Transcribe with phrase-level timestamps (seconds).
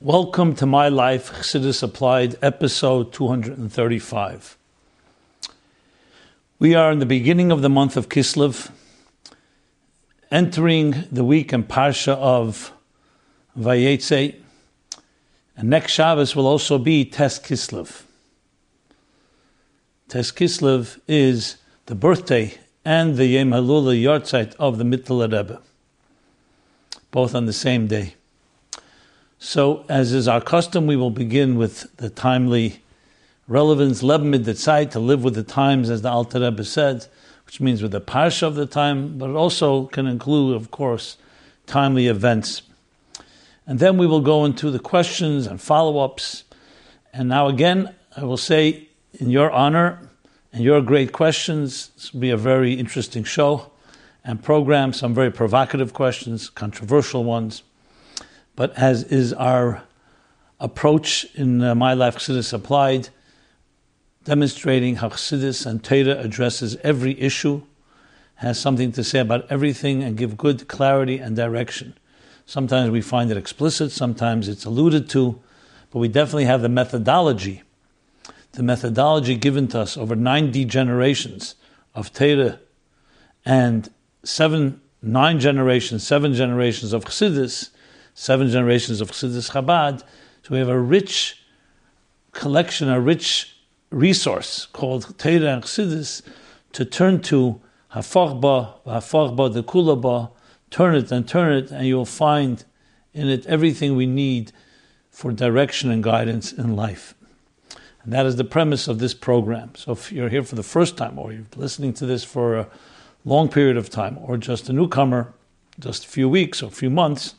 [0.00, 4.56] Welcome to My Life Chassidus Applied, episode 235.
[6.60, 8.70] We are in the beginning of the month of Kislev,
[10.30, 12.72] entering the week and Parsha of
[13.58, 14.36] Vayetze,
[15.56, 18.04] and next Shabbos will also be Tes Kislev.
[20.06, 25.60] Tes Kislev is the birthday and the Yom Halula Yartzeit of the Mittler Rebbe,
[27.10, 28.14] both on the same day.
[29.40, 32.82] So, as is our custom, we will begin with the timely
[33.46, 37.06] relevance, lebmid detzai, to live with the times, as the Alter Rebbe said,
[37.46, 41.18] which means with the parsha of the time, but it also can include, of course,
[41.66, 42.62] timely events.
[43.64, 46.42] And then we will go into the questions and follow ups.
[47.12, 48.88] And now, again, I will say,
[49.20, 50.00] in your honor
[50.52, 53.70] and your great questions, this will be a very interesting show
[54.24, 57.62] and program, some very provocative questions, controversial ones
[58.58, 59.84] but as is our
[60.58, 63.08] approach in uh, My Life Chassidus Applied,
[64.24, 67.62] demonstrating how Chassidus and Torah addresses every issue,
[68.34, 71.96] has something to say about everything, and give good clarity and direction.
[72.46, 75.38] Sometimes we find it explicit, sometimes it's alluded to,
[75.92, 77.62] but we definitely have the methodology,
[78.54, 81.54] the methodology given to us over 90 generations
[81.94, 82.58] of Torah
[83.44, 83.88] and
[84.24, 87.70] seven, nine generations, seven generations of Chassidus
[88.18, 90.00] seven generations of Chassidus Chabad.
[90.42, 91.40] So we have a rich
[92.32, 93.56] collection, a rich
[93.90, 96.22] resource called Torah and Chassidus
[96.72, 97.60] to turn to
[97.94, 100.32] Hafachba, Hafachba, the Kulaba,
[100.68, 102.64] turn it and turn it, and you'll find
[103.14, 104.50] in it everything we need
[105.10, 107.14] for direction and guidance in life.
[108.02, 109.76] And that is the premise of this program.
[109.76, 112.68] So if you're here for the first time, or you're listening to this for a
[113.24, 115.32] long period of time, or just a newcomer,
[115.78, 117.36] just a few weeks or a few months,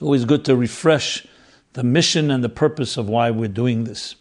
[0.00, 1.26] it's always good to refresh
[1.74, 4.14] the mission and the purpose of why we're doing this.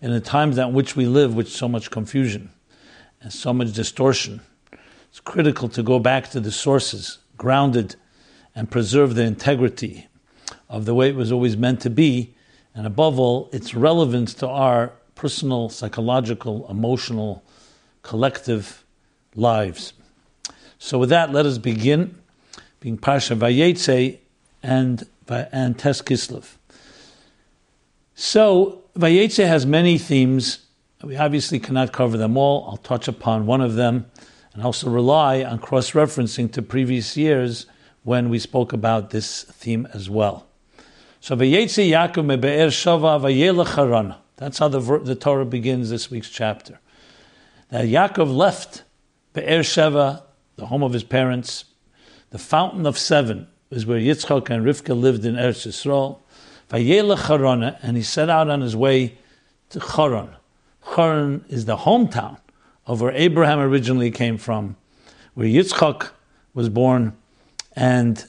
[0.00, 2.48] In the times in which we live, with so much confusion
[3.20, 4.40] and so much distortion,
[5.10, 7.96] it's critical to go back to the sources, grounded,
[8.54, 10.06] and preserve the integrity
[10.70, 12.34] of the way it was always meant to be,
[12.74, 17.44] and above all, its relevance to our personal, psychological, emotional,
[18.00, 18.82] collective
[19.34, 19.92] lives.
[20.78, 22.16] So, with that, let us begin.
[22.80, 24.20] Being Parsha Vayetze,
[24.66, 26.56] and and Tes Kislev.
[28.14, 30.66] So Vayetze has many themes.
[31.02, 32.66] We obviously cannot cover them all.
[32.68, 34.06] I'll touch upon one of them,
[34.52, 37.66] and also rely on cross-referencing to previous years
[38.02, 40.46] when we spoke about this theme as well.
[41.20, 46.80] So Vayetze Yaakov mebe'er shava vayelech That's how the, the Torah begins this week's chapter.
[47.70, 48.84] That Yaakov left
[49.32, 50.22] Be'er Sheva,
[50.56, 51.66] the home of his parents,
[52.30, 56.18] the fountain of seven, is where Yitzchak and Rivka lived in Eretz Yisrael.
[56.70, 59.16] Vayela Charana, and he set out on his way
[59.70, 60.30] to Charan.
[60.94, 62.38] Charan is the hometown
[62.86, 64.76] of where Abraham originally came from,
[65.34, 66.10] where Yitzchak
[66.54, 67.16] was born,
[67.74, 68.28] and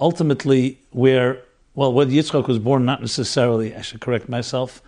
[0.00, 1.42] ultimately where,
[1.74, 4.82] well, where Yitzchak was born, not necessarily, I should correct myself,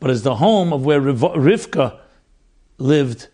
[0.00, 1.98] but is the home of where Rivka
[2.78, 3.28] lived,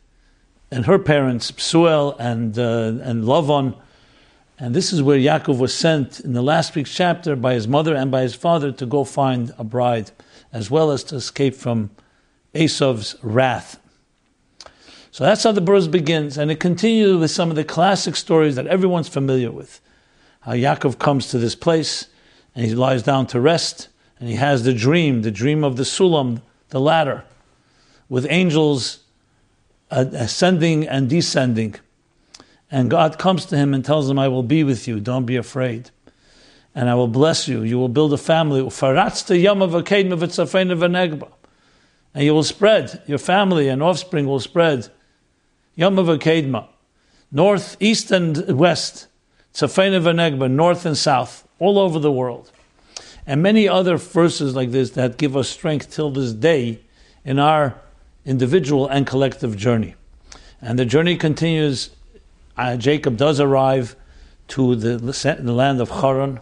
[0.70, 3.76] and her parents, Psuel and, uh, and Lavan,
[4.62, 7.96] and this is where Yaakov was sent in the last week's chapter by his mother
[7.96, 10.12] and by his father to go find a bride,
[10.52, 11.90] as well as to escape from
[12.54, 13.80] Esav's wrath.
[15.10, 18.54] So that's how the verse begins, and it continues with some of the classic stories
[18.54, 19.80] that everyone's familiar with.
[20.42, 22.06] How Yaakov comes to this place,
[22.54, 23.88] and he lies down to rest,
[24.20, 27.24] and he has the dream, the dream of the Sulam, the ladder,
[28.08, 29.00] with angels
[29.90, 31.74] uh, ascending and descending.
[32.72, 35.36] And God comes to him and tells him, I will be with you, don't be
[35.36, 35.90] afraid.
[36.74, 37.62] And I will bless you.
[37.62, 38.60] You will build a family.
[42.14, 44.88] And you will spread, your family and offspring will spread.
[45.76, 49.06] North, east, and west.
[49.54, 52.50] North and south, all over the world.
[53.26, 56.80] And many other verses like this that give us strength till this day
[57.22, 57.78] in our
[58.24, 59.94] individual and collective journey.
[60.62, 61.90] And the journey continues
[62.56, 63.96] uh, Jacob does arrive
[64.48, 66.40] to the, the land of Haran,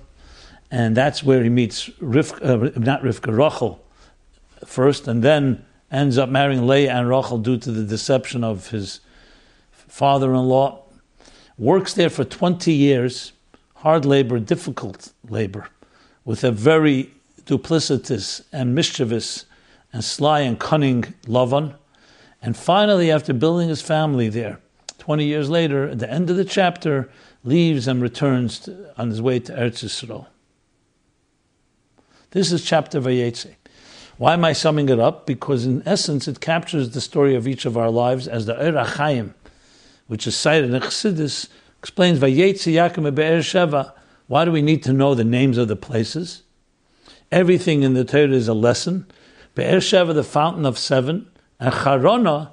[0.71, 3.85] and that's where he meets Rivka, uh, not Rivka, Rachel
[4.65, 9.01] first, and then ends up marrying Leah and Rachel due to the deception of his
[9.73, 10.83] father-in-law.
[11.59, 13.33] Works there for 20 years,
[13.77, 15.69] hard labor, difficult labor,
[16.25, 17.11] with a very
[17.45, 19.47] duplicitous and mischievous
[19.93, 21.75] and sly and cunning Lavan.
[22.41, 24.61] And finally, after building his family there,
[25.11, 27.11] 20 years later, at the end of the chapter,
[27.43, 30.29] leaves and returns to, on his way to Eretz Yisrael.
[32.31, 33.57] This is chapter Vayetze.
[34.19, 35.27] Why am I summing it up?
[35.27, 38.85] Because in essence, it captures the story of each of our lives as the Ohr
[38.85, 39.35] HaChaim,
[40.07, 41.49] which is cited in Chassidus,
[41.81, 43.93] explains Vayetze Yaakov Be'er Sheva.
[44.29, 46.45] Why do we need to know the names of the places?
[47.33, 49.07] Everything in the Torah is a lesson.
[49.57, 51.29] Be'er Sheva, the fountain of seven,
[51.59, 52.53] and Charona,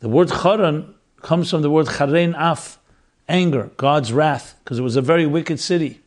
[0.00, 0.93] the word Charon
[1.24, 2.78] comes from the word Charen Af,
[3.28, 6.00] anger, God's wrath, because it was a very wicked city.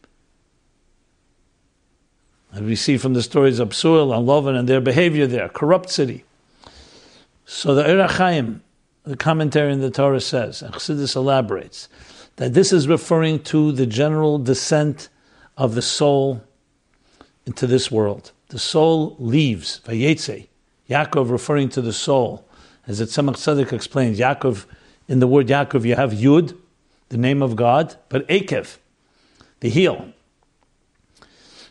[2.52, 5.90] And we see from the stories of Psuel and Lovan and their behavior there, corrupt
[5.90, 6.24] city.
[7.46, 8.62] So the Ohr
[9.04, 11.88] the commentary in the Torah says, and Chassidus elaborates,
[12.36, 15.10] that this is referring to the general descent
[15.56, 16.44] of the soul
[17.46, 18.32] into this world.
[18.50, 20.48] The soul leaves, Vayetze,
[20.90, 22.48] Yaakov referring to the soul.
[22.86, 24.66] As the Tzemach Tzedek explains, Yaakov,
[25.08, 26.58] in the word Yaakov, you have Yud,
[27.10, 28.78] the name of God, but Akev,
[29.60, 30.14] the heel.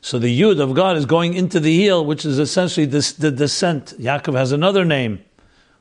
[0.01, 3.31] So the Yud of God is going into the heel, which is essentially this, the
[3.31, 3.95] descent.
[3.99, 5.25] Yaakov has another name,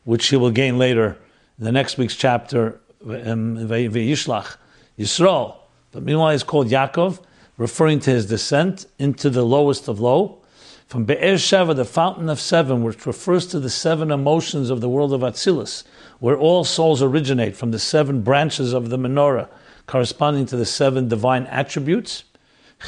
[0.03, 1.17] which he will gain later
[1.57, 4.57] in the next week's chapter, um, Vayishlach,
[4.97, 5.57] Yisrael.
[5.91, 7.23] But meanwhile, he's called Yaakov,
[7.57, 10.39] referring to his descent into the lowest of low.
[10.87, 14.89] From Be'er Sheva, the fountain of seven, which refers to the seven emotions of the
[14.89, 15.83] world of Atzilus,
[16.19, 19.49] where all souls originate from the seven branches of the menorah,
[19.87, 22.23] corresponding to the seven divine attributes.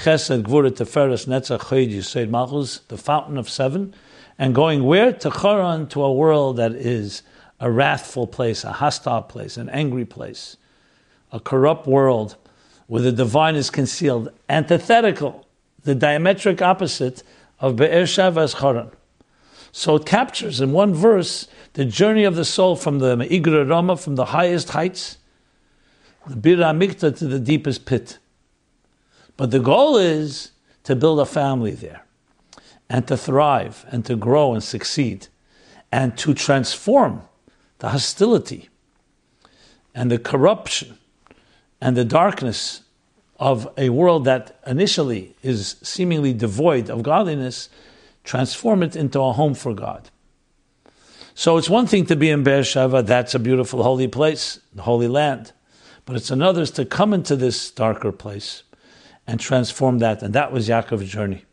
[0.03, 3.93] Chesed, Gvura, Teferes, Netzach, Chayid, Yisrael, Malchus, the fountain of seven,
[4.37, 5.13] and going where?
[5.13, 7.23] To Charan, to a world that is
[7.59, 10.57] a wrathful place, a hostile place, an angry place,
[11.31, 12.35] a corrupt world
[12.87, 15.45] where the divine is concealed, antithetical,
[15.83, 17.23] the diametric opposite
[17.59, 18.91] of Be'er Shavas Charan.
[19.77, 23.95] So it captures in one verse the journey of the soul from the Me'igra Rama,
[23.95, 25.19] from the highest heights,
[26.25, 28.17] the Bir Mikta to the deepest pit.
[29.37, 30.49] But the goal is
[30.85, 32.03] to build a family there
[32.89, 35.27] and to thrive and to grow and succeed
[35.91, 37.21] and to transform
[37.77, 38.69] the hostility
[39.93, 40.97] and the corruption
[41.79, 42.81] and the darkness
[43.39, 47.69] of a world that initially is seemingly devoid of godliness,
[48.27, 50.09] transform it into a home for God.
[51.33, 55.07] So it's one thing to be in Beersheba, that's a beautiful holy place, the holy
[55.07, 55.53] land.
[56.05, 58.63] But it's another to come into this darker place
[59.25, 60.21] and transform that.
[60.21, 61.45] And that was Yaakov's journey.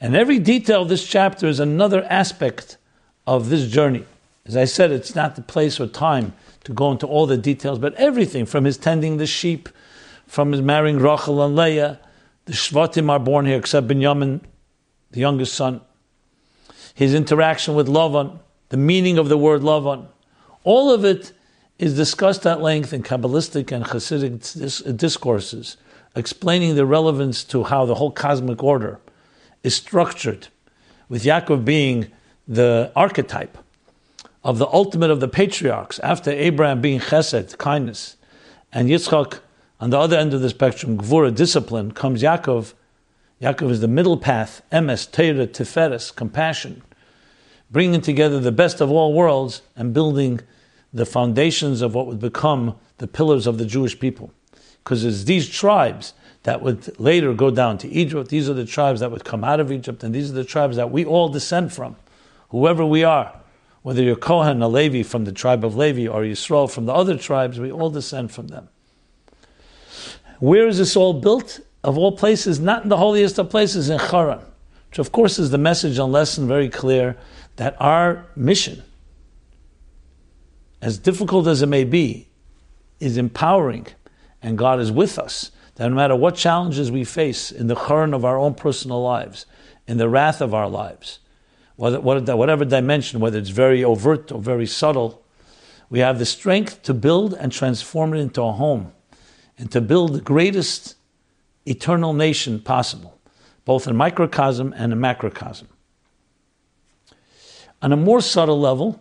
[0.00, 2.78] And every detail of this chapter is another aspect
[3.26, 4.04] of this journey.
[4.46, 6.32] As I said, it's not the place or time
[6.64, 9.68] to go into all the details, but everything from his tending the sheep,
[10.26, 12.00] from his marrying Rachel and Leah,
[12.46, 14.40] the Shvatim are born here except Binyamin,
[15.12, 15.80] the youngest son,
[16.94, 18.38] his interaction with Lavan,
[18.70, 20.06] the meaning of the word Lavan.
[20.64, 21.32] All of it
[21.78, 25.76] is discussed at length in Kabbalistic and Hasidic discourses
[26.14, 29.00] explaining the relevance to how the whole cosmic order
[29.62, 30.48] is structured,
[31.08, 32.10] with Yaakov being
[32.46, 33.56] the archetype
[34.44, 38.16] of the ultimate of the patriarchs, after Abraham being chesed, kindness,
[38.72, 39.38] and Yitzchak
[39.80, 42.74] on the other end of the spectrum, gvura, discipline, comes Yaakov.
[43.42, 46.82] Yaakov is the middle path, emes, teira, tiferes, compassion,
[47.70, 50.40] bringing together the best of all worlds and building
[50.92, 54.32] the foundations of what would become the pillars of the Jewish people
[54.82, 58.28] because it's these tribes that would later go down to Egypt.
[58.30, 60.76] These are the tribes that would come out of Egypt, and these are the tribes
[60.76, 61.96] that we all descend from,
[62.50, 63.40] whoever we are.
[63.82, 67.16] Whether you're Kohen, a Levi from the tribe of Levi, or Yisrael from the other
[67.16, 68.68] tribes, we all descend from them.
[70.38, 71.60] Where is this all built?
[71.84, 74.40] Of all places, not in the holiest of places, in Haran,
[74.88, 77.16] which of course is the message and lesson very clear
[77.56, 78.82] that our mission,
[80.80, 82.28] as difficult as it may be,
[83.00, 83.86] is empowering
[84.42, 88.14] and God is with us, that no matter what challenges we face in the churn
[88.14, 89.46] of our own personal lives,
[89.86, 91.18] in the wrath of our lives,
[91.76, 95.24] whatever dimension, whether it's very overt or very subtle,
[95.90, 98.92] we have the strength to build and transform it into a home
[99.58, 100.94] and to build the greatest
[101.66, 103.18] eternal nation possible,
[103.64, 105.68] both in microcosm and in macrocosm.
[107.80, 109.00] On a more subtle level,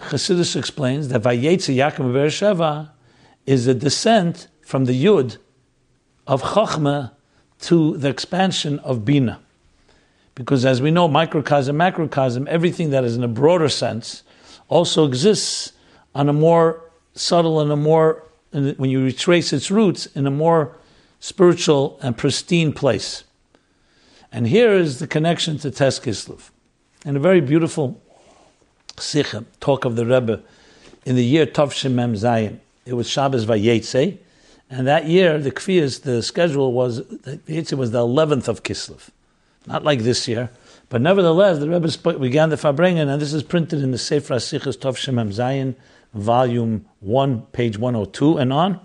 [0.00, 2.90] Chassidus explains that Vayetze Yaakov Beersheva
[3.46, 5.38] is a descent from the Yud
[6.26, 7.12] of Chachma
[7.62, 9.40] to the expansion of Bina.
[10.34, 14.22] Because as we know, microcosm, macrocosm, everything that is in a broader sense
[14.68, 15.72] also exists
[16.14, 16.80] on a more
[17.14, 20.76] subtle and a more, when you retrace its roots, in a more
[21.20, 23.24] spiritual and pristine place.
[24.32, 26.50] And here is the connection to Tes Kislev.
[27.04, 28.00] And a very beautiful
[28.98, 30.42] sikha, talk of the Rebbe,
[31.04, 32.58] in the year Tov Shemem Zayin.
[32.84, 34.18] It was Shabbos Vayetze,
[34.68, 36.98] And that year, the Kfiyas, the schedule was,
[37.46, 39.10] it was the 11th of Kislev.
[39.66, 40.50] Not like this year.
[40.88, 44.76] But nevertheless, the Rebbe began the Farbrengen, and this is printed in the Sefer HaSichas
[44.76, 45.76] Tov Shemem Zayin,
[46.14, 48.80] volume 1, page 102 and on,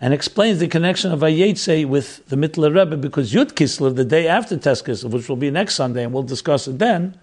[0.00, 4.28] and explains the connection of Vayetze with the Mittler Rebbe, because Yud Kislev, the day
[4.28, 7.18] after Tes Kislev, which will be next Sunday, and we'll discuss it then,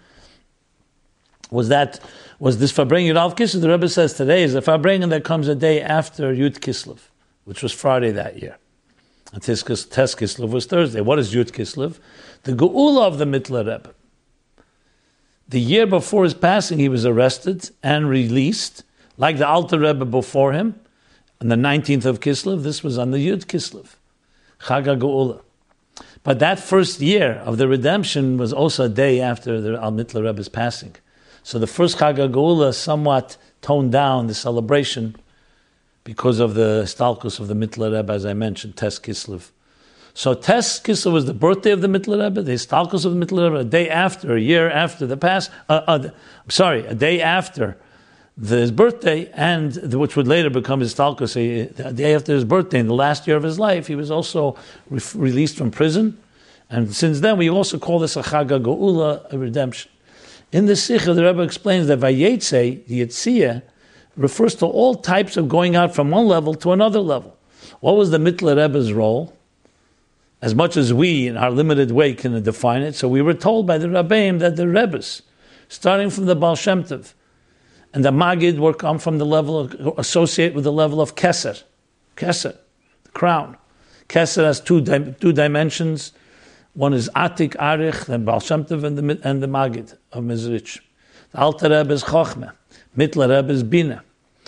[1.51, 1.99] was that
[2.39, 3.61] was this Farbrengen Yud Kislev.
[3.61, 6.99] The Rebbe says today is a Farbrengen that comes a day after Yud Kislev
[7.45, 8.57] which was Friday that year.
[9.31, 11.01] And Tes Kislev was Thursday.
[11.01, 11.99] What is Yud Kislev?
[12.43, 13.93] The Geula of the Mittler Rebbe.
[15.47, 18.83] The year before his passing, he was arrested and released,
[19.17, 20.79] like the Alter Rebbe before him,
[21.41, 22.63] on the 19th of Kislev.
[22.63, 23.95] This was on the Yud Kislev,
[24.61, 25.41] Chaga Geula.
[26.23, 30.23] But that first year of the redemption was also a day after the Al Mittler
[30.23, 30.95] Rebbe's passing.
[31.43, 35.15] So the first Chaga Geula somewhat toned down the celebration
[36.03, 39.51] because of the stalkus of the Mittler Rebbe, as I mentioned, Tes Kislev.
[40.13, 43.49] So Tes Kislev was the birthday of the Mittler Rebbe, the stalkus of the Mittler
[43.49, 46.09] Rebbe, a day after, a year after the past, uh, uh,
[46.43, 47.77] I'm sorry, a day after
[48.37, 52.33] the, his birthday, and the, which would later become his stalkus, a, a, day after
[52.33, 54.57] his birthday, in the last year of his life, he was also
[54.89, 56.17] re- released from prison.
[56.69, 59.91] And since then, we also call this a Chaga Geula, a redemption.
[60.51, 63.61] In the Sikha, the Rebbe explains that Vayetze, the
[64.17, 67.37] refers to all types of going out from one level to another level.
[67.79, 69.33] What was the Mittler Rebbe's role?
[70.41, 73.65] As much as we, in our limited way, can define it, so we were told
[73.65, 75.21] by the Rabbeim that the Rebbes,
[75.67, 77.13] starting from the Baal Shem Tov,
[77.95, 81.63] and the Magid will come from the level of, associate with the level of Keser,
[82.17, 82.57] Keser,
[83.05, 83.55] the crown.
[84.09, 84.83] Keser has two,
[85.13, 86.11] two dimensions.
[86.73, 90.81] One is Atik, Arich, then Baal Shem Tov, and the, and the Magid of Mezrich.
[91.31, 92.51] The Alter Rebbe is Chochmeh.
[92.97, 94.03] Mittler Rebbe is Bina.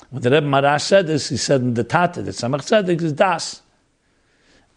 [0.10, 3.13] When the Rebbe Maharash said this, he said in the Tata that Tzemach Tzedek is
[3.13, 3.62] Das.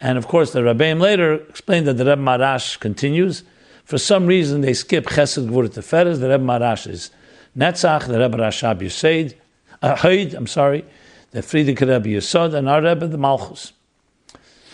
[0.00, 3.42] And of course, the Rabbeim later explained that the Rebbe Maharash continues.
[3.84, 6.20] For some reason, they skip Chesed Gvur Teferes.
[6.20, 7.10] The Rebbe Maharash is
[7.56, 9.34] Netzach, the Rebbe Rashab Yusaid,
[9.82, 9.96] uh,
[10.36, 10.84] I'm sorry,
[11.32, 13.72] the Frierdiker Rebbe Yisod, and our Rebbe, the Malchus.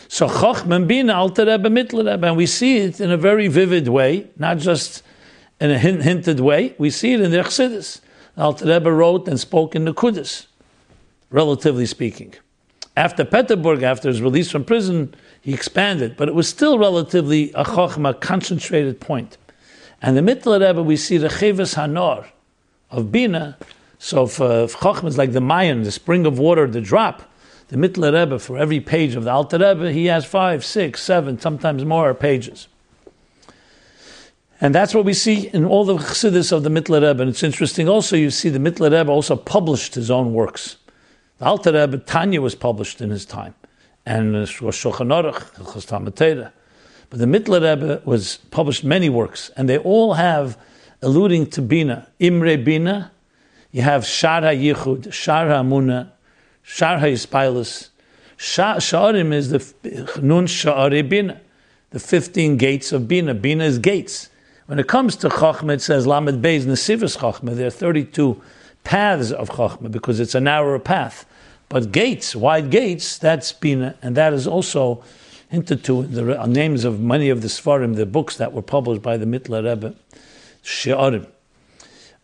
[0.08, 3.88] So Chochmah Bina, Alter Rebbe, Mittler Rebbe, and we see it in a very vivid
[3.88, 5.02] way, not just
[5.60, 6.74] in a hint, hinted way.
[6.78, 8.00] We see it in the Chassidus.
[8.36, 10.46] Alter Rebbe wrote and spoke in the Kudus,
[11.30, 12.34] relatively speaking.
[12.96, 17.64] After Peterburg, after his release from prison, he expanded, but it was still relatively a
[17.64, 19.38] chokhmah, concentrated point.
[20.02, 22.26] And the Mittler Rebbe, we see the Cheves Hanor
[22.96, 23.56] of Bina.
[23.98, 27.22] So if, uh, if chokhmah is like the Mayan, the spring of water, the drop,
[27.68, 31.38] the Mittler Rebbe, for every page of the Alter Rebbe, he has five, six, seven,
[31.40, 32.68] sometimes more pages.
[34.60, 37.22] And that's what we see in all the chassidus of the Mittler Rebbe.
[37.22, 40.76] And it's interesting also, you see the Mittler Rebbe also published his own works.
[41.38, 43.54] The Alter Rebbe, Tanya was published in his time.
[44.06, 46.52] And Shulchan Aruch,
[47.10, 50.56] But the Mittler Rebbe was published many works, and they all have
[51.02, 52.08] alluding to Bina.
[52.18, 53.12] Imre Bina,
[53.72, 56.10] you have Shar HaYichud, Shar HaMuna,
[56.62, 57.90] Shar HaYispilus.
[58.38, 61.40] Sha'arim is the Nun Sha'are Bina,
[61.90, 63.34] the 15 gates of Bina.
[63.34, 64.28] Bina is gates.
[64.66, 67.54] When it comes to Chachma, it says Lamed Beis Nesivas Chachma.
[67.54, 68.40] There are 32
[68.84, 71.24] paths of Chachma because it's a narrower path.
[71.68, 75.02] But gates, wide gates, that's Bina, and that is also
[75.48, 79.02] hinted to in the names of many of the Svarim, the books that were published
[79.02, 79.94] by the Mittler Rebbe,
[80.66, 81.26] She'arim.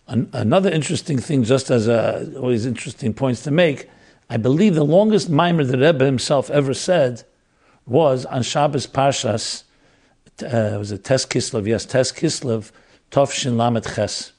[0.08, 3.88] An- another interesting thing, just as a, always interesting points to make,
[4.28, 7.24] I believe the longest mimer the Rebbe himself ever said
[7.86, 9.64] was on Shabbos Parshas
[10.42, 11.66] uh, was it Tes Kislev?
[11.66, 12.70] Yes, Tes Kislev,
[13.10, 14.32] Tovshin Lamet Ches.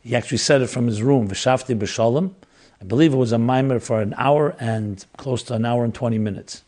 [0.00, 2.34] He actually said it from his room, V'shafti B'shalom.
[2.80, 5.94] I believe it was a mimer for an hour and close to an hour and
[5.94, 6.62] 20 minutes.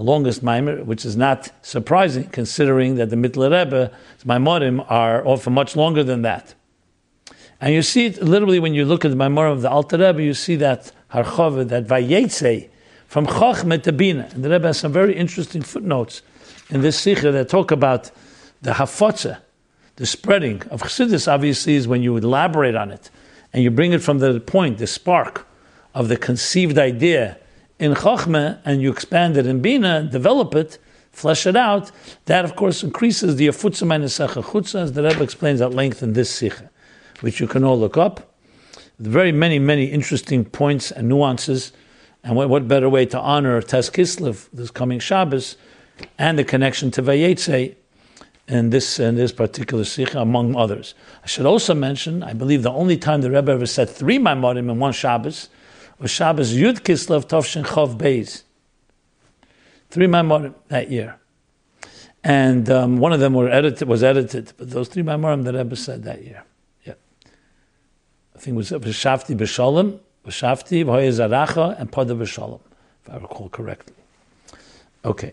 [0.00, 3.90] The longest mimer, which is not surprising considering that the Mittler Rebbe's
[4.24, 6.54] Maimorim are often much longer than that.
[7.60, 10.22] And you see it literally when you look at the Maimorim of the Alter Rebbe,
[10.22, 12.70] you see that Harchova, that Vayetze,
[13.08, 14.26] from Chochmah to Bina.
[14.32, 16.22] And the Rebbe has some very interesting footnotes
[16.70, 18.10] in this sikha that talk about
[18.62, 19.40] the hafotza,
[19.96, 21.30] the spreading of chassidus.
[21.30, 23.10] Obviously, is when you elaborate on it
[23.52, 25.46] and you bring it from the point, the spark
[25.94, 27.36] of the conceived idea
[27.80, 30.78] in chachma, and you expand it in bina, develop it,
[31.10, 31.90] flesh it out.
[32.26, 36.12] That, of course, increases the afutza minus chutza, as the Rebbe explains at length in
[36.12, 36.70] this sikha,
[37.20, 38.34] which you can all look up.
[38.98, 41.72] Very many, many interesting points and nuances.
[42.22, 45.56] And what, what better way to honor Tes Kislev this coming Shabbos
[46.18, 47.74] and the connection to Vayetze
[48.46, 50.94] in this in this particular sikha, among others.
[51.22, 54.70] I should also mention, I believe the only time the Rebbe ever said three Maimorim
[54.70, 55.48] in one Shabbos
[56.00, 58.42] was Shabbos Yud Kislev Tovshin Chov Beis.
[59.90, 61.18] Three Maimorim that year.
[62.24, 65.76] And um, one of them were edited, was edited, but those three Maimorim that Rebbe
[65.76, 66.42] said that year.
[66.84, 66.94] Yeah.
[68.34, 72.60] I think it was V'shafti B'shalom, V'shafti V'hoye Zaracha, and Pada B'shalom,
[73.04, 73.94] if I recall correctly.
[75.04, 75.32] Okay.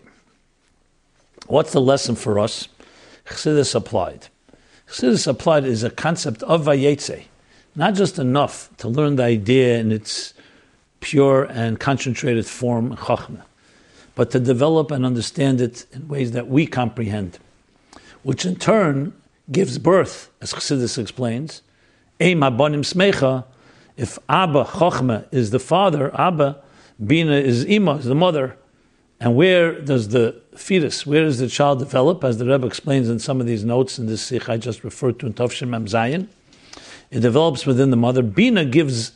[1.46, 2.68] What's the lesson for us?
[3.26, 4.28] Chassidus applied.
[4.86, 7.24] Chassidus applied is a concept of Vayetze,
[7.74, 10.34] not just enough to learn the idea in its
[11.00, 13.42] pure and concentrated form, Chachma,
[14.14, 17.38] but to develop and understand it in ways that we comprehend,
[18.22, 19.12] which in turn
[19.50, 21.62] gives birth, as Chassidus explains,
[22.20, 23.44] Eim Abanim Smecha,
[23.96, 26.62] if Abba, Chachma, is the father, Abba,
[27.04, 28.56] Bina is Ima, is the mother,
[29.20, 32.22] and where does the fetus, where does the child develop?
[32.22, 35.18] As the Rebbe explains in some of these notes in this sikh I just referred
[35.20, 36.28] to in Tovshim Mem Zayin,
[37.10, 38.22] it develops within the mother.
[38.22, 39.12] Bina gives,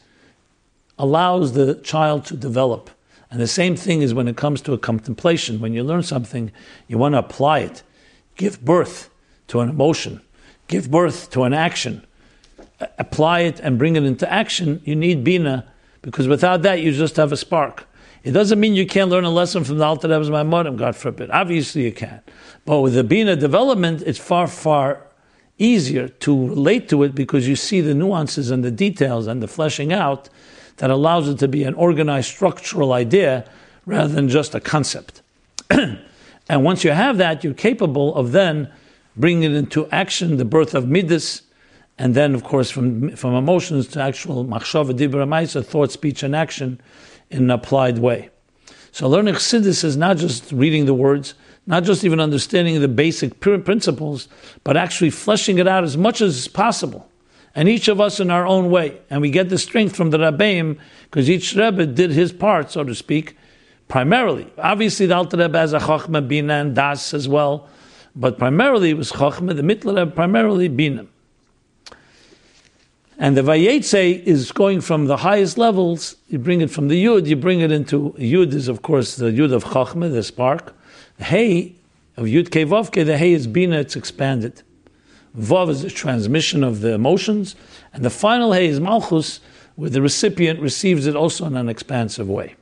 [1.02, 2.88] allows the child to develop.
[3.28, 5.58] And the same thing is when it comes to a contemplation.
[5.58, 6.52] When you learn something,
[6.86, 7.82] you want to apply it.
[8.36, 9.10] Give birth
[9.48, 10.22] to an emotion.
[10.68, 12.06] Give birth to an action.
[12.98, 14.80] Apply it and bring it into action.
[14.84, 15.66] You need Bina,
[16.02, 17.88] because without that, you just have a spark.
[18.22, 21.30] It doesn't mean you can't learn a lesson from the Alter Rebbe's Maimorim, God forbid.
[21.32, 22.20] Obviously you can.
[22.64, 25.00] But with the Bina development, it's far, far
[25.58, 29.48] easier to relate to it because you see the nuances and the details and the
[29.48, 30.28] fleshing out
[30.82, 33.44] that allows it to be an organized structural idea
[33.86, 35.22] rather than just a concept.
[35.70, 36.00] and
[36.48, 38.68] once you have that, you're capable of then
[39.16, 41.42] bringing it into action, the birth of midas,
[41.98, 46.80] and then, of course, from, from emotions to actual machshava, dibra, thought, speech, and action
[47.30, 48.30] in an applied way.
[48.90, 51.34] So learning Chassidus is not just reading the words,
[51.64, 54.26] not just even understanding the basic principles,
[54.64, 57.08] but actually fleshing it out as much as possible.
[57.54, 59.00] And each of us in our own way.
[59.10, 62.82] And we get the strength from the Rabbeim, because each Rebbe did his part, so
[62.84, 63.36] to speak,
[63.88, 64.50] primarily.
[64.56, 67.68] Obviously, the Alter Rebbe has a Chachma, Bina, and Das as well.
[68.14, 71.06] But primarily it was Chachma, the Mittler Rebbe primarily Bina.
[73.18, 77.26] And the Vayetze is going from the highest levels, you bring it from the Yud,
[77.26, 80.74] you bring it into, Yud is of course the Yud of Chachma, the spark.
[81.18, 81.74] Hey
[82.16, 84.62] of Yud Kevavke, the Hey is Bina, it's expanded.
[85.38, 87.56] Vav is transmission of the emotions,
[87.92, 89.40] and the final Hey is Malchus,
[89.76, 92.54] where the recipient receives it also in an expansive way.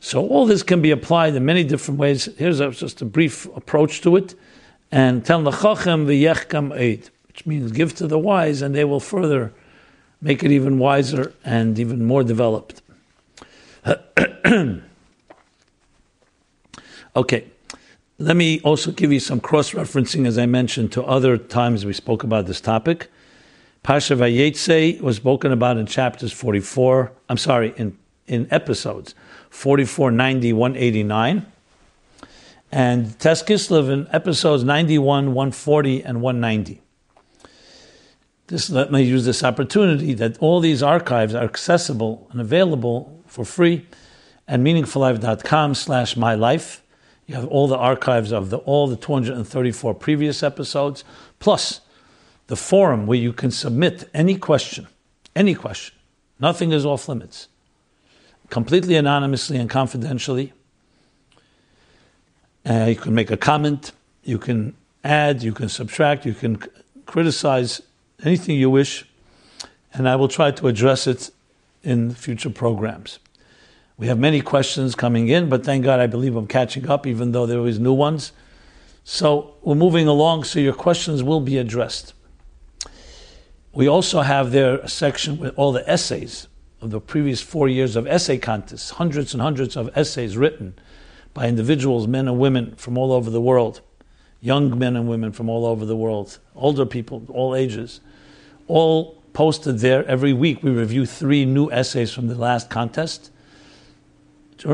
[0.00, 2.28] So all this can be applied in many different ways.
[2.36, 4.34] Here's a, just a brief approach to it.
[4.92, 9.00] And tell the Chachem v'yechkam eid which means give to the wise, and they will
[9.00, 9.52] further
[10.20, 12.80] make it even wiser and even more developed.
[17.16, 17.44] okay,
[18.18, 21.92] let me also give you some cross referencing, as I mentioned, to other times we
[21.92, 23.10] spoke about this topic.
[23.82, 29.14] Pasha Vayetze was spoken about in chapters 44, I'm sorry, in, in episodes
[29.50, 31.46] 44, 90, 189.
[32.72, 36.80] And Tes Kislev in episodes 91, 140, and 190
[38.48, 43.44] this let me use this opportunity that all these archives are accessible and available for
[43.44, 43.86] free
[44.46, 46.82] at meaningfullife.com slash my life.
[47.26, 51.04] You have all the archives of the, all the 234 previous episodes,
[51.38, 51.80] plus
[52.48, 54.86] the forum where you can submit any question,
[55.34, 55.94] any question.
[56.38, 57.48] Nothing is off limits.
[58.50, 60.52] Completely anonymously and confidentially.
[62.66, 66.62] Uh, you can make a comment, you can add, you can subtract, you can
[67.06, 67.82] criticize
[68.22, 69.06] anything you wish,
[69.92, 71.30] and I will try to address it
[71.82, 73.18] in future programs.
[73.96, 77.32] We have many questions coming in, but thank God I believe I'm catching up, even
[77.32, 78.32] though there always new ones.
[79.04, 82.14] So we're moving along, so your questions will be addressed.
[83.72, 86.48] We also have there a section with all the essays
[86.80, 90.74] of the previous four years of essay contests, hundreds and hundreds of essays written
[91.32, 93.80] by individuals, men and women from all over the world
[94.44, 98.02] young men and women from all over the world, older people, all ages,
[98.68, 100.04] all posted there.
[100.04, 103.30] Every week we review three new essays from the last contest.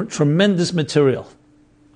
[0.08, 1.28] Tremendous material.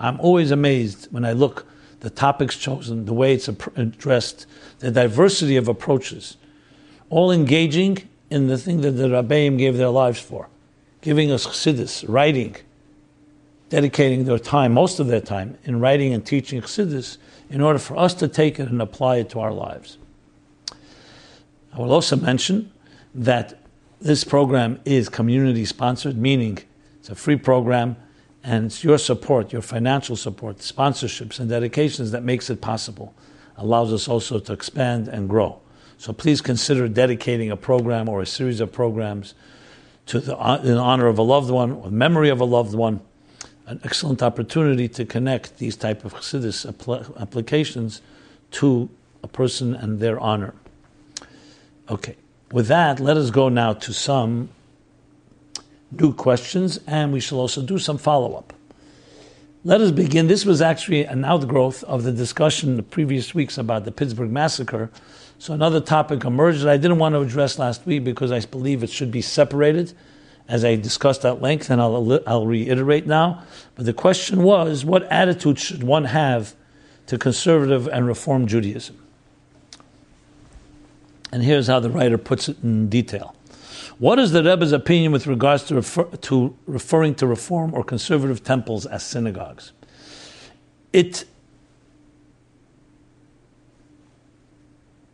[0.01, 1.67] I'm always amazed when I look
[2.01, 4.47] the topics chosen, the way it's addressed,
[4.81, 6.37] the diversity of approaches,
[7.09, 10.49] all engaging in the thing that the Rabbeim gave their lives for,
[11.01, 12.57] giving us chassidus, writing,
[13.71, 17.17] dedicating their time, most of their time, in writing and teaching chassidus
[17.49, 19.99] in order for us to take it and apply it to our lives.
[21.73, 22.73] I will also mention
[23.15, 23.61] that
[24.01, 26.59] this program is community sponsored, meaning
[27.05, 27.97] it's a free program
[28.43, 33.13] and it's your support, your financial support, sponsorships, and dedications that makes it possible,
[33.59, 35.61] allows us also to expand and grow.
[35.99, 39.35] So please consider dedicating a program or a series of programs
[40.07, 40.33] to the,
[40.65, 43.03] in honor of a loved one or memory of a loved one
[43.67, 46.65] an excellent opportunity to connect these type of Chassidus
[47.21, 48.01] applications
[48.53, 48.89] to
[49.23, 50.55] a person and their honor.
[51.91, 52.17] Okay,
[52.51, 54.49] with that, let us go now to some
[56.01, 58.53] new questions, and we shall also do some follow up.
[59.67, 60.27] Let us begin.
[60.27, 64.31] This was actually an outgrowth of the discussion in the previous weeks about the Pittsburgh
[64.31, 64.91] massacre.
[65.39, 68.83] So another topic emerged that I didn't want to address last week because I believe
[68.83, 69.95] it should be separated,
[70.49, 73.43] as I discussed at length, and I'll, I'll reiterate now.
[73.75, 76.55] But the question was, what attitude should one have
[77.07, 79.03] to conservative and reform Judaism?
[81.33, 83.35] And here's how the writer puts it in detail.
[84.05, 88.45] What is the Rebbe's opinion with regards to, refer, to referring to reform or conservative
[88.45, 89.73] temples as synagogues?
[90.93, 91.25] It,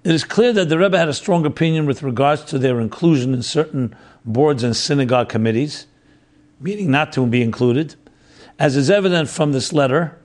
[0.03, 3.33] it is clear that the Rebbe had a strong opinion with regards to their inclusion
[3.33, 5.87] in certain boards and synagogue committees,
[6.59, 7.95] meaning not to be included,
[8.59, 10.19] as is evident from this letter.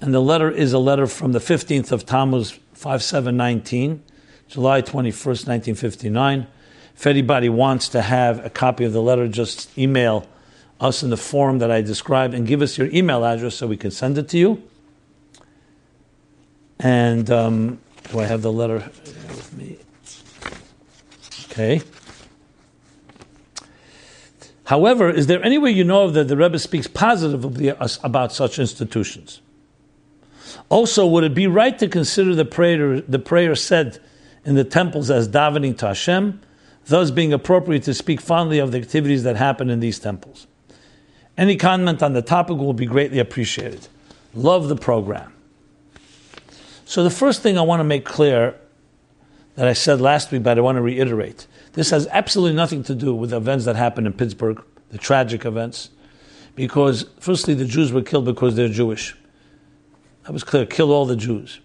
[0.00, 4.02] And the letter is a letter from the 15th of Tammuz 5719,
[4.48, 6.46] July 21st, 1959
[7.00, 10.26] if anybody wants to have a copy of the letter, just email
[10.78, 13.78] us in the form that I described and give us your email address so we
[13.78, 14.62] can send it to you.
[16.78, 18.90] And um, do I have the letter
[19.28, 19.78] with me?
[21.46, 21.80] Okay.
[24.64, 27.72] However, is there any way you know that the Rebbe speaks positively
[28.04, 29.40] about such institutions?
[30.68, 33.98] Also, would it be right to consider the prayer, the prayer said
[34.44, 36.42] in the temples as davening to Hashem,
[36.90, 40.46] thus being appropriate to speak fondly of the activities that happen in these temples.
[41.38, 43.88] Any comment on the topic will be greatly appreciated.
[44.34, 45.32] Love the program.
[46.84, 48.56] So, the first thing I want to make clear
[49.54, 52.94] that I said last week, but I want to reiterate this has absolutely nothing to
[52.94, 55.90] do with the events that happened in Pittsburgh, the tragic events,
[56.56, 59.16] because firstly, the Jews were killed because they're Jewish.
[60.24, 60.66] That was clear.
[60.66, 61.60] Kill all the Jews.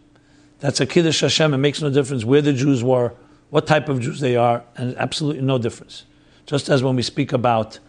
[0.59, 1.53] That's a Kiddush Hashem.
[1.53, 3.13] It makes no difference where the Jews were,
[3.55, 6.03] what type of Jews they are, and absolutely no difference.
[6.45, 7.79] Just as when we speak about,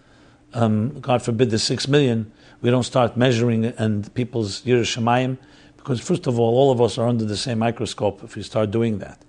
[0.55, 5.39] um, God forbid, the six million, we don't start measuring and people's Yerushalayim,
[5.77, 8.71] because first of all, all of us are under the same microscope if we start
[8.71, 9.21] doing that.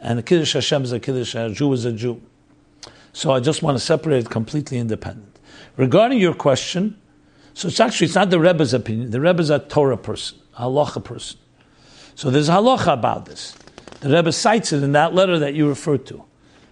[0.00, 2.22] And a Kiddush Hashem is a Kiddush, a Jew is a Jew.
[3.12, 5.40] So I just want to separate it completely independent.
[5.76, 7.00] Regarding your question,
[7.54, 9.10] so it's actually it's not the Rebbe's opinion.
[9.10, 11.40] The Rebbe is a Torah person, a halacha person.
[12.14, 13.56] So there's halacha about this.
[14.00, 16.24] The Rebbe cites it in that letter that you referred to,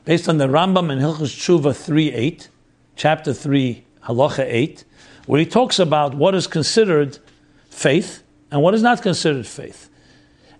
[0.07, 2.49] based on the Rambam in Hilchos Tshuva 3 8,
[2.97, 4.85] chapter 3, halacha 8,
[5.27, 7.19] where he talks about what is considered
[7.69, 9.91] faith and what is not considered faith.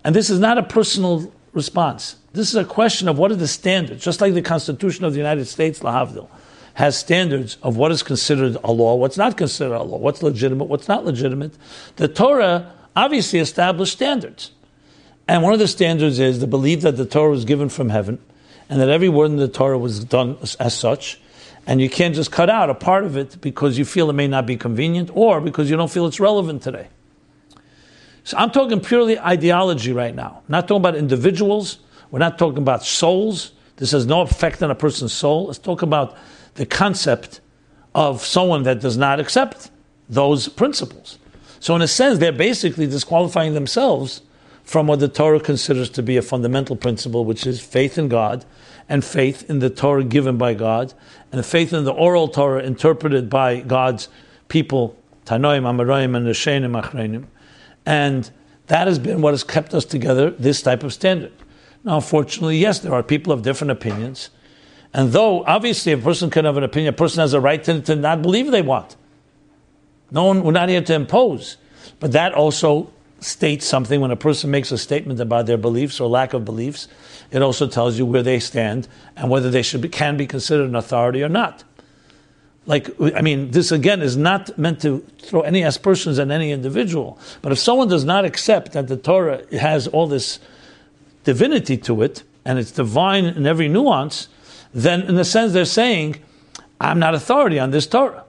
[0.03, 2.17] And this is not a personal response.
[2.33, 5.17] This is a question of what are the standards, just like the Constitution of the
[5.17, 6.29] United States, Lahavdil,
[6.75, 10.65] has standards of what is considered a law, what's not considered a law, what's legitimate,
[10.65, 11.53] what's not legitimate.
[11.95, 14.51] The Torah obviously established standards.
[15.29, 18.17] And one of the standards is the belief that the Torah was given from heaven
[18.67, 21.21] and that every word in the Torah was done as such.
[21.67, 24.27] And you can't just cut out a part of it because you feel it may
[24.27, 26.87] not be convenient or because you don't feel it's relevant today.
[28.23, 30.41] So I'm talking purely ideology right now.
[30.47, 31.77] Not talking about individuals.
[32.09, 33.51] We're not talking about souls.
[33.75, 35.45] This has no effect on a person's soul.
[35.45, 36.17] Let's talk about
[36.55, 37.39] the concept
[37.93, 39.69] of someone that does not accept
[40.09, 41.19] those principles.
[41.59, 44.23] So, in a sense, they're basically disqualifying themselves
[44.69, 48.45] from what the Torah considers to be a fundamental principle, which is faith in God
[48.87, 50.93] and faith in the Torah given by God,
[51.31, 54.09] and faith in the oral Torah interpreted by God's
[54.47, 57.25] people, Tanoim, Amoraim, and Rishenim.
[57.83, 58.29] And
[58.67, 61.33] that has been what has kept us together, this type of standard.
[61.83, 64.29] Now, unfortunately, yes, there are people of different opinions.
[64.93, 67.81] And though, obviously, a person can have an opinion, a person has a right to,
[67.81, 68.97] to not believe they want.
[70.11, 71.57] No one, we're not here to impose.
[71.99, 76.07] But that also states something, when a person makes a statement about their beliefs or
[76.07, 76.87] lack of beliefs,
[77.31, 80.69] it also tells you where they stand and whether they should be, can be considered
[80.69, 81.63] an authority or not.
[82.65, 87.17] Like, I mean, this again is not meant to throw any aspersions at any individual.
[87.41, 90.39] But if someone does not accept that the Torah has all this
[91.23, 94.27] divinity to it and it's divine in every nuance,
[94.73, 96.17] then in a sense they're saying,
[96.79, 98.23] I'm not authority on this Torah.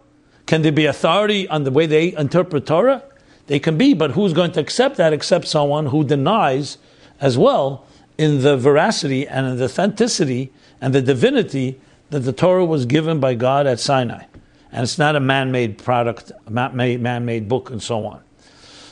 [0.46, 3.02] Can there be authority on the way they interpret Torah?
[3.46, 6.78] They can be, but who's going to accept that except someone who denies
[7.20, 12.64] as well in the veracity and in the authenticity and the divinity that the Torah
[12.64, 14.24] was given by God at Sinai.
[14.72, 18.22] And it's not a man made product, man made book, and so on.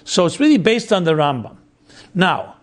[0.05, 1.57] So it's really based on the Rambam.
[2.15, 2.57] Now,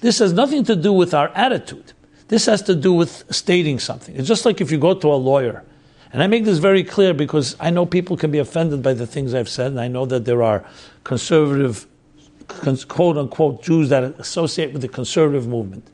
[0.00, 1.92] this has nothing to do with our attitude.
[2.28, 4.14] This has to do with stating something.
[4.14, 5.64] It's just like if you go to a lawyer
[6.12, 9.06] And I make this very clear because I know people can be offended by the
[9.06, 10.64] things I've said, and I know that there are
[11.04, 11.86] conservative,
[12.88, 15.88] quote unquote, Jews that associate with the conservative movement,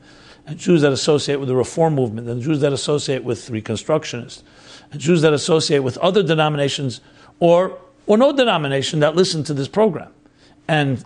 [0.47, 4.41] and Jews that associate with the reform movement, and Jews that associate with Reconstructionists,
[4.91, 7.01] and Jews that associate with other denominations
[7.39, 7.77] or,
[8.07, 10.11] or no denomination that listen to this program.
[10.67, 11.05] And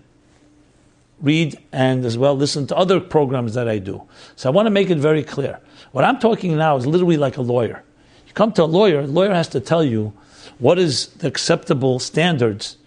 [1.22, 4.02] read and as well listen to other programs that I do.
[4.36, 5.60] So I want to make it very clear.
[5.92, 7.84] What I'm talking now is literally like a lawyer.
[8.32, 10.14] You come to a lawyer, a lawyer has to tell you
[10.58, 12.78] what is the acceptable standards,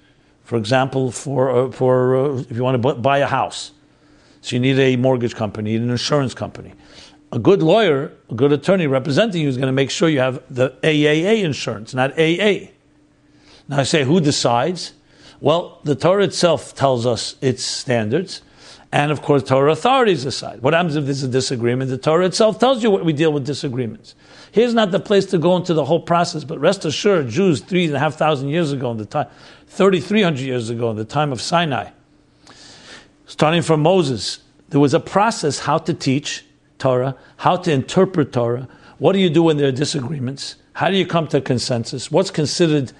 [0.42, 3.72] for example, for, uh, for uh, if you want to buy a house.
[4.40, 6.72] So you need a mortgage company, an insurance company.
[7.30, 10.42] A good lawyer, a good attorney representing you is going to make sure you have
[10.48, 12.70] the AAA insurance, not AA.
[13.68, 14.94] Now I say, who decides?
[15.42, 18.40] Well, the Torah itself tells us its standards,
[18.90, 20.62] and of course, Torah authorities decide.
[20.62, 21.90] What happens if there's a disagreement?
[21.90, 24.14] The Torah itself tells you what we deal with disagreements.
[24.54, 27.86] Here's not the place to go into the whole process, but rest assured, Jews three
[27.86, 29.26] and a half thousand years ago, in the time,
[29.66, 31.90] 3,300 years ago, in the time of Sinai,
[33.26, 36.44] starting from Moses, there was a process how to teach
[36.78, 38.68] Torah, how to interpret Torah.
[38.98, 40.54] What do you do when there are disagreements?
[40.74, 42.12] How do you come to consensus?
[42.12, 42.92] What's considered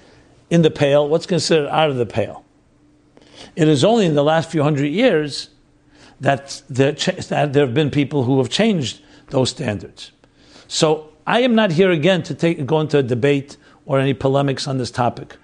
[0.50, 2.44] in the pale, what's considered out of the pale.
[3.54, 5.50] It is only in the last few hundred years
[6.20, 10.10] that there, that there have been people who have changed those standards.
[10.66, 13.56] So I am not here again to take, go into a debate
[13.86, 15.36] or any polemics on this topic.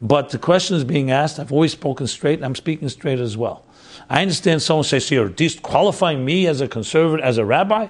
[0.00, 1.38] But the question is being asked.
[1.38, 2.38] I've always spoken straight.
[2.38, 3.64] and I'm speaking straight as well.
[4.10, 7.88] I understand someone says, so you're disqualifying me as a conservative, as a rabbi,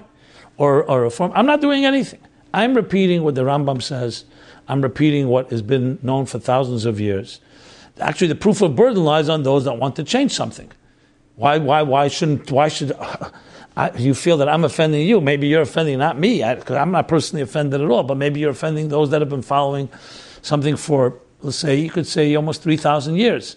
[0.57, 1.31] or, or a form.
[1.35, 2.19] I'm not doing anything.
[2.53, 4.25] I'm repeating what the Rambam says
[4.67, 7.39] I'm repeating what has been known for thousands of years.
[7.99, 10.71] Actually, the proof of burden lies on those that want to change something.
[11.35, 12.91] Why, why, why shouldn't, why should
[13.77, 15.21] I, you feel that I'm offending you?
[15.21, 18.51] Maybe you're offending not me, because I'm not personally offended at all, but maybe you're
[18.51, 19.87] offending those that have been following
[20.41, 23.55] something for, let's say, you could say almost 3,000 years.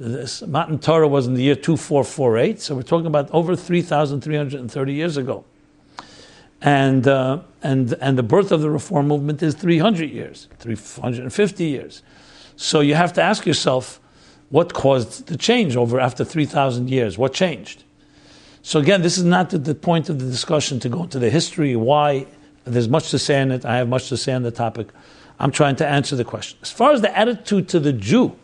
[0.00, 5.16] This Matan Torah was in the year 2448, so we're talking about over 3,330 years
[5.16, 5.44] ago
[6.60, 12.02] and uh, and and the birth of the reform movement is 300 years, 350 years.
[12.56, 14.00] So you have to ask yourself,
[14.50, 17.16] what caused the change over after 3,000 years?
[17.16, 17.84] What changed?
[18.68, 21.30] So again, this is not the, the, point of the discussion to go into the
[21.30, 22.26] history, why.
[22.64, 23.64] There's much to say on it.
[23.64, 24.88] I have much to say on the topic.
[25.38, 26.58] I'm trying to answer the question.
[26.60, 28.36] As far as the attitude to the Jew,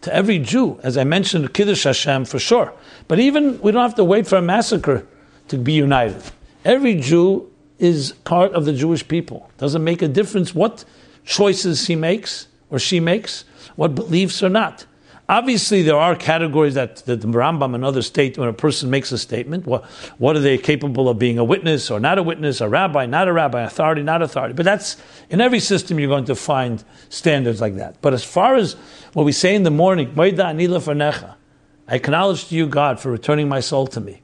[0.00, 2.72] to every Jew, as I mentioned, Kiddush Hashem for sure.
[3.06, 5.06] But even we don't have to wait for a massacre
[5.46, 6.24] to be united.
[6.64, 9.48] Every Jew is part of the Jewish people.
[9.58, 10.84] Doesn't make a difference what
[11.24, 13.44] choices he makes or she makes,
[13.76, 14.86] what beliefs or not.
[15.28, 19.10] Obviously, there are categories that, that the Rambam and others state when a person makes
[19.10, 19.66] a statement.
[19.66, 19.84] What,
[20.18, 23.26] what are they capable of being a witness or not a witness, a rabbi, not
[23.26, 24.54] a rabbi, authority, not authority?
[24.54, 24.96] But that's
[25.28, 28.00] in every system you're going to find standards like that.
[28.02, 28.74] But as far as
[29.14, 33.88] what we say in the morning, I acknowledge to you, God, for returning my soul
[33.88, 34.22] to me.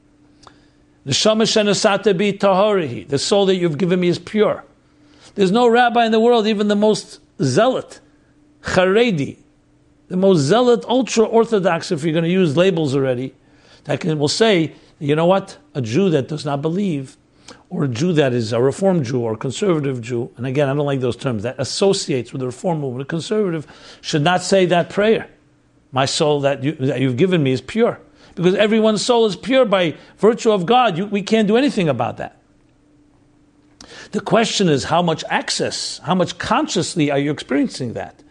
[1.03, 1.35] The soul
[3.45, 4.63] that you've given me is pure.
[5.35, 7.99] There's no rabbi in the world, even the most zealot,
[8.61, 9.39] Haredi,
[10.13, 13.33] the most zealot, ultra orthodox, if you're going to use labels already,
[13.85, 15.57] that can, will say, you know what?
[15.73, 17.17] A Jew that does not believe,
[17.71, 20.75] or a Jew that is a Reform Jew or a conservative Jew, and again, I
[20.75, 23.65] don't like those terms, that associates with the Reform movement, a conservative,
[24.01, 25.31] should not say that prayer.
[25.91, 27.99] My soul that, you, that you've given me is pure
[28.35, 30.95] because everyone's soul is pure by virtue of God.
[30.95, 32.37] You, we can't do anything about that.
[34.11, 38.22] The question is how much access, how much consciously are you experiencing that?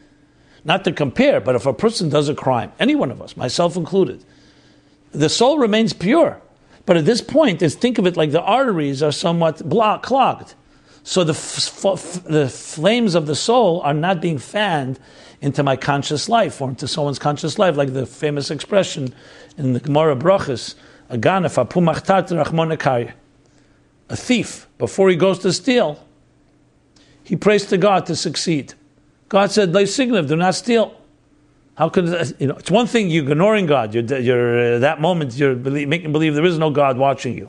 [0.65, 3.77] Not to compare, but if a person does a crime, any one of us, myself
[3.77, 4.25] included,
[5.11, 6.41] the soul remains pure.
[6.87, 10.55] But at this point, is think of it like the arteries are somewhat blocked, clogged.
[11.05, 15.01] So the, f- f- the flames of the soul are not being fanned
[15.41, 19.13] into my conscious life or into someone's conscious life, like the famous expression
[19.59, 20.77] in the Gemara Brachas,
[24.09, 26.07] a thief, before he goes to steal,
[27.25, 28.75] he prays to God to succeed.
[29.33, 30.95] God said, do not steal.
[31.77, 32.57] How could you know?
[32.57, 33.95] It's one thing you're ignoring God.
[33.95, 37.49] You're, you're uh, that moment you're believe, making believe there is no God watching you.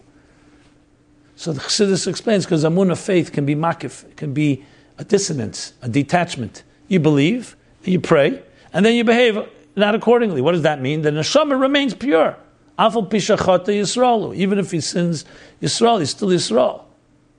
[1.36, 4.64] So the Chassidus explains because amun of faith can be makif, it can be
[4.98, 6.64] a dissonance, a detachment.
[6.88, 8.42] You believe, you pray,
[8.72, 9.38] and then you behave
[9.76, 10.40] not accordingly.
[10.40, 11.02] What does that mean?
[11.02, 12.38] The neshama remains pure.
[12.80, 14.34] Afal Yisraelu.
[14.38, 15.26] Even if he sins
[15.62, 16.86] Yisrael, he's still Yisrael,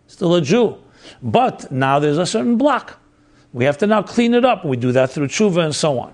[0.07, 0.77] still a Jew.
[1.23, 3.01] But now there's a certain block.
[3.55, 4.67] We have to now clean it up.
[4.67, 6.13] We do that through tshuva and so on.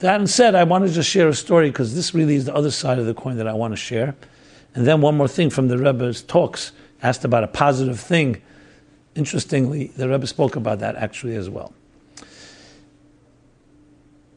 [0.00, 2.98] That said, I wanted to share a story because this really is the other side
[2.98, 4.14] of the coin that I want to share.
[4.74, 8.42] And then one more thing from the Rebbe's talks, asked about a positive thing
[9.16, 11.72] interestingly, the Rebbe spoke about that actually as well.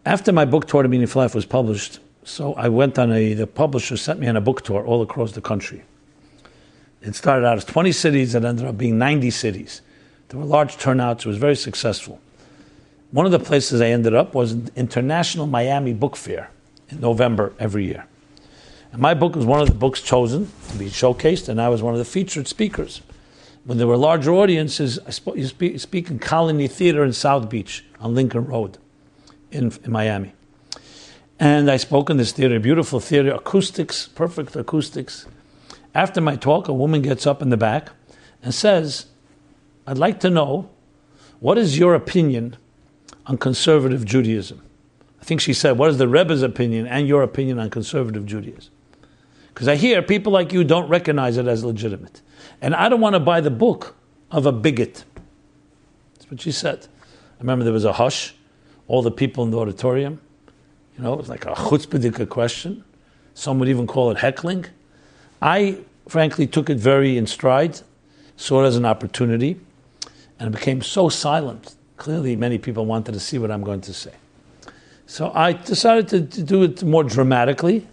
[0.05, 3.45] After my book Toward a Meaningful Life was published, so I went on a, the
[3.45, 5.83] publisher sent me on a book tour all across the country.
[7.01, 9.81] It started out as 20 cities, it ended up being 90 cities.
[10.29, 12.19] There were large turnouts, it was very successful.
[13.11, 16.51] One of the places I ended up was International Miami Book Fair
[16.89, 18.05] in November every year.
[18.91, 21.81] And my book was one of the books chosen to be showcased, and I was
[21.81, 23.01] one of the featured speakers.
[23.65, 27.83] When there were larger audiences, I spoke, speak, speak in Colony Theater in South Beach
[27.99, 28.77] on Lincoln Road
[29.51, 30.33] in, in Miami.
[31.39, 35.25] And I spoke in this theater, beautiful theater, acoustics, perfect acoustics.
[35.95, 37.89] After my talk, a woman gets up in the back
[38.43, 39.07] and says,
[39.89, 40.69] I'd like to know
[41.39, 42.57] what is your opinion
[43.25, 44.61] on conservative Judaism?
[45.19, 48.71] I think she said, What is the Rebbe's opinion and your opinion on conservative Judaism?
[49.47, 52.21] Because I hear people like you don't recognize it as legitimate.
[52.61, 53.95] And I don't want to buy the book
[54.29, 55.05] of a bigot.
[56.13, 56.87] That's what she said.
[57.37, 58.35] I remember there was a hush,
[58.87, 60.21] all the people in the auditorium.
[60.95, 62.83] You know, it was like a chutzpah question.
[63.33, 64.67] Some would even call it heckling.
[65.41, 67.81] I frankly took it very in stride,
[68.37, 69.59] saw it as an opportunity,
[70.39, 71.75] and it became so silent.
[71.97, 74.13] Clearly, many people wanted to see what I'm going to say.
[75.05, 77.87] So I decided to, to do it more dramatically,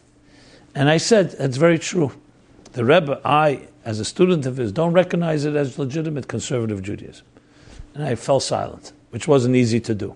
[0.74, 2.12] and I said, That's very true.
[2.72, 7.24] The Rebbe, I, as a student of his, don't recognize it as legitimate conservative Judaism.
[7.94, 10.14] And I fell silent, which wasn't easy to do.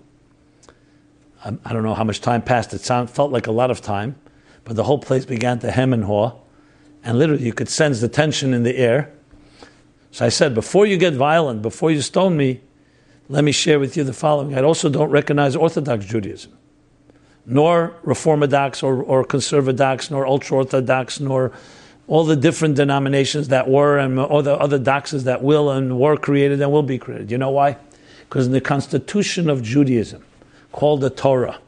[1.43, 2.73] I, I don't know how much time passed.
[2.73, 4.15] It sound, felt like a lot of time,
[4.63, 6.33] but the whole place began to hem and haw,
[7.03, 9.11] and literally you could sense the tension in the air.
[10.11, 12.61] So I said, before you get violent, before you stone me,
[13.29, 14.57] let me share with you the following.
[14.57, 16.51] I also don't recognize Orthodox Judaism,
[17.45, 21.53] nor Reformadox or, or Conservadox, nor Ultra Orthodox, nor
[22.07, 26.17] all the different denominations that were and all the other doxes that will and were
[26.17, 27.31] created and will be created.
[27.31, 27.77] You know why?
[28.27, 30.23] Because in the constitution of Judaism,
[30.73, 31.59] called the Torah.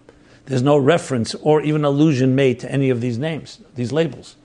[0.45, 4.36] There's no reference or even allusion made to any of these names, these labels.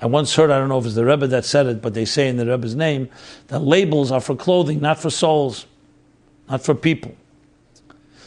[0.00, 2.04] I once heard, I don't know if it's the Rebbe that said it, but they
[2.04, 3.08] say in the Rebbe's name
[3.48, 5.66] that labels are for clothing, not for souls,
[6.48, 7.14] not for people.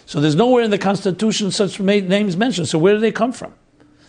[0.06, 2.68] So there's nowhere in the Constitution such names mentioned.
[2.68, 3.54] So where do they come from?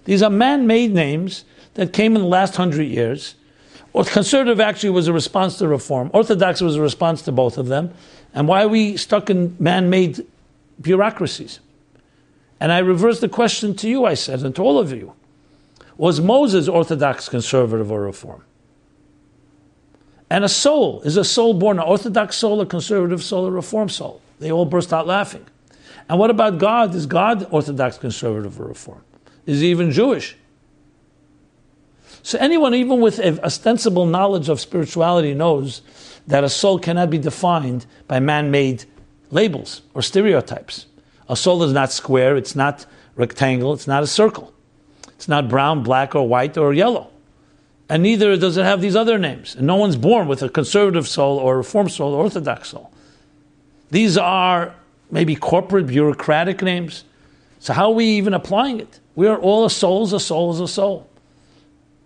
[0.04, 3.36] These are man made names that came in the last hundred years.
[3.94, 6.10] Conservative actually was a response to reform.
[6.12, 7.94] Orthodox was a response to both of them.
[8.34, 10.26] And why are we stuck in man made
[10.80, 11.60] bureaucracies.
[12.60, 15.14] And I reversed the question to you, I said, and to all of you.
[15.96, 18.44] Was Moses Orthodox, conservative, or reform?
[20.30, 23.88] And a soul, is a soul born an Orthodox soul, a conservative soul, a reform
[23.88, 24.20] soul?
[24.40, 25.46] They all burst out laughing.
[26.08, 26.94] And what about God?
[26.94, 29.02] Is God Orthodox, conservative, or reform?
[29.46, 30.36] Is he even Jewish?
[32.22, 35.82] So anyone, even with ostensible knowledge of spirituality, knows
[36.26, 38.86] that a soul cannot be defined by man-made
[39.30, 40.86] labels or stereotypes.
[41.28, 44.53] A soul is not square, it's not rectangle, it's not a circle.
[45.24, 47.08] It's not brown, black, or white, or yellow.
[47.88, 49.54] And neither does it have these other names.
[49.54, 52.92] And no one's born with a conservative soul or a reform soul or orthodox soul.
[53.90, 54.74] These are
[55.10, 57.04] maybe corporate, bureaucratic names.
[57.58, 59.00] So how are we even applying it?
[59.14, 61.08] We are all a soul, a soul is a soul.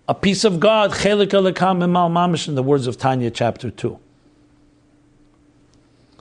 [0.06, 3.94] A piece of God, chelik alekam mamish, in the words of Tanya, chapter 2.
[3.94, 4.00] I'm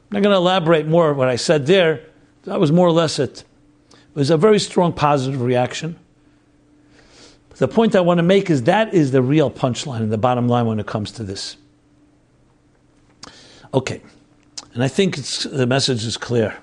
[0.10, 2.07] not going to elaborate more what I said there.
[2.45, 3.43] That was more or less it.
[3.91, 5.99] It was a very strong positive reaction.
[7.57, 10.47] The point I want to make is that is the real punchline and the bottom
[10.47, 11.57] line when it comes to this.
[13.73, 14.01] Okay,
[14.73, 16.55] and I think the message is clear.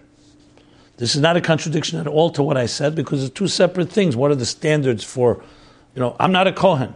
[0.97, 3.91] This is not a contradiction at all to what I said because it's two separate
[3.91, 4.17] things.
[4.17, 5.43] What are the standards for,
[5.95, 6.95] you know, I'm not a Kohen.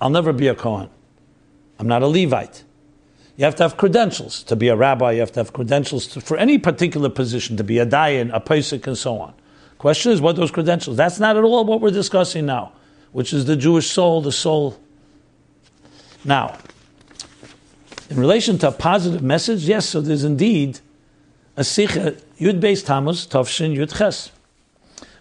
[0.00, 0.88] I'll never be a Kohen.
[1.78, 2.62] I'm not a Levite.
[3.36, 5.12] You have to have credentials to be a rabbi.
[5.12, 8.40] You have to have credentials to, for any particular position to be a dayan, a
[8.40, 9.34] posek, and so on.
[9.78, 10.96] Question is, what those credentials?
[10.96, 12.72] That's not at all what we're discussing now,
[13.12, 14.78] which is the Jewish soul, the soul.
[16.24, 16.58] Now,
[18.08, 19.88] in relation to a positive message, yes.
[19.88, 20.80] So there's indeed
[21.56, 24.32] a sikha Yud Beis Tammuz Tovshin Yud Ches,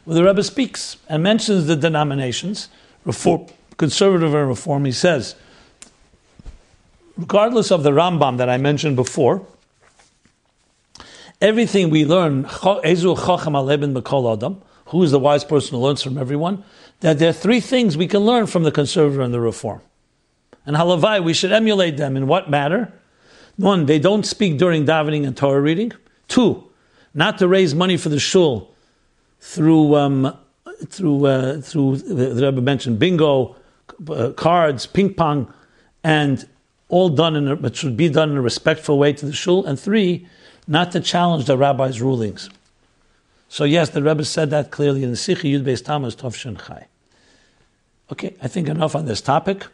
[0.06, 2.70] where the Rebbe speaks and mentions the denominations,
[3.06, 4.86] reform, conservative and reform.
[4.86, 5.36] He says
[7.20, 9.46] regardless of the Rambam that I mentioned before,
[11.42, 12.46] everything we learn,
[14.90, 16.64] who is the wise person who learns from everyone,
[17.00, 19.82] that there are three things we can learn from the conservative and the reform.
[20.66, 22.92] And halevai, we should emulate them in what matter?
[23.58, 25.92] One, they don't speak during davening and Torah reading.
[26.28, 26.64] Two,
[27.14, 28.74] not to raise money for the shul
[29.40, 30.38] through um,
[30.88, 33.56] through uh, through the Rebbe mentioned bingo,
[34.10, 35.54] uh, cards, ping pong,
[36.04, 36.48] and
[36.88, 39.66] all done in a, but should be done in a respectful way to the shul,
[39.66, 40.28] and three,
[40.68, 42.50] not to challenge the rabbi's rulings.
[43.50, 46.56] So yes, the Rebbe said that clearly in the Sikhi Yud Beis Tammuz Tov Shin
[46.56, 46.88] Chai.
[48.12, 49.66] Okay, I think enough on this topic.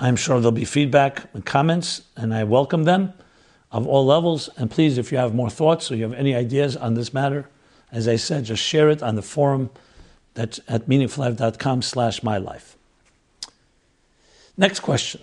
[0.00, 3.12] I'm sure there'll be feedback and comments, and I welcome them
[3.70, 4.50] of all levels.
[4.56, 7.48] And please, if you have more thoughts or you have any ideas on this matter,
[7.92, 9.70] as I said, just share it on the forum
[10.34, 12.76] that's at meaningfullife.com slash my life.
[14.56, 15.20] Next question.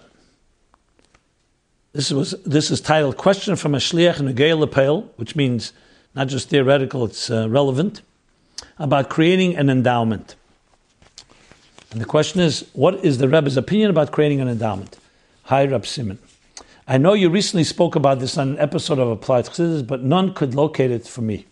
[1.91, 5.73] This was this is titled "Question from a shliach a lepel," which means
[6.17, 8.01] not just theoretical; it's uh, relevant
[8.79, 10.35] about creating an endowment.
[11.91, 14.97] And the question is, what is the Rebbe's opinion about creating an endowment?
[15.43, 16.17] Hi, Reb Simon.
[16.87, 20.33] I know you recently spoke about this on an episode of Applied Chassidus, but none
[20.33, 21.45] could locate it for me.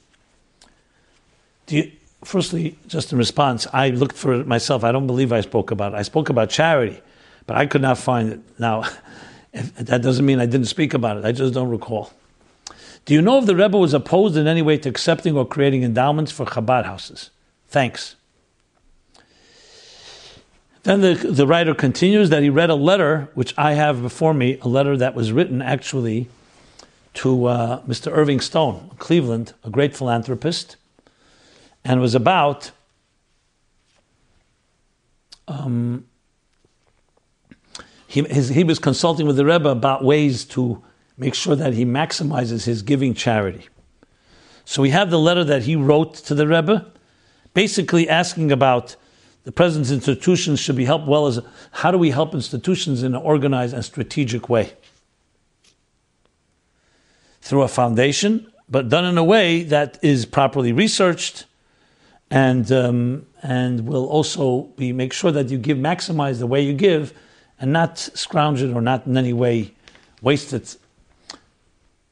[1.67, 1.91] You,
[2.23, 4.83] firstly, just in response, I looked for it myself.
[4.83, 5.97] I don't believe I spoke about it.
[5.97, 7.01] I spoke about charity,
[7.45, 8.39] but I could not find it.
[8.57, 8.83] Now,
[9.53, 11.25] if, that doesn't mean I didn't speak about it.
[11.25, 12.11] I just don't recall.
[13.05, 15.83] Do you know if the Rebbe was opposed in any way to accepting or creating
[15.83, 17.29] endowments for Chabad houses?
[17.67, 18.15] Thanks.
[20.83, 24.59] Then the, the writer continues that he read a letter, which I have before me,
[24.61, 26.27] a letter that was written actually
[27.15, 28.11] to uh, Mr.
[28.11, 30.75] Irving Stone, Cleveland, a great philanthropist,
[31.83, 32.71] and was about
[35.47, 36.05] um,
[38.07, 40.83] he, his, he was consulting with the Rebbe about ways to
[41.17, 43.67] make sure that he maximizes his giving charity.
[44.65, 46.91] So we have the letter that he wrote to the Rebbe,
[47.53, 48.95] basically asking about
[49.43, 51.39] the president's institutions should be helped well as
[51.71, 54.73] how do we help institutions in an organized and strategic way?
[57.41, 61.45] Through a foundation, but done in a way that is properly researched
[62.31, 66.73] and um, and will also be make sure that you give maximize the way you
[66.73, 67.13] give
[67.59, 69.71] and not scrounge it or not in any way
[70.23, 70.75] waste it.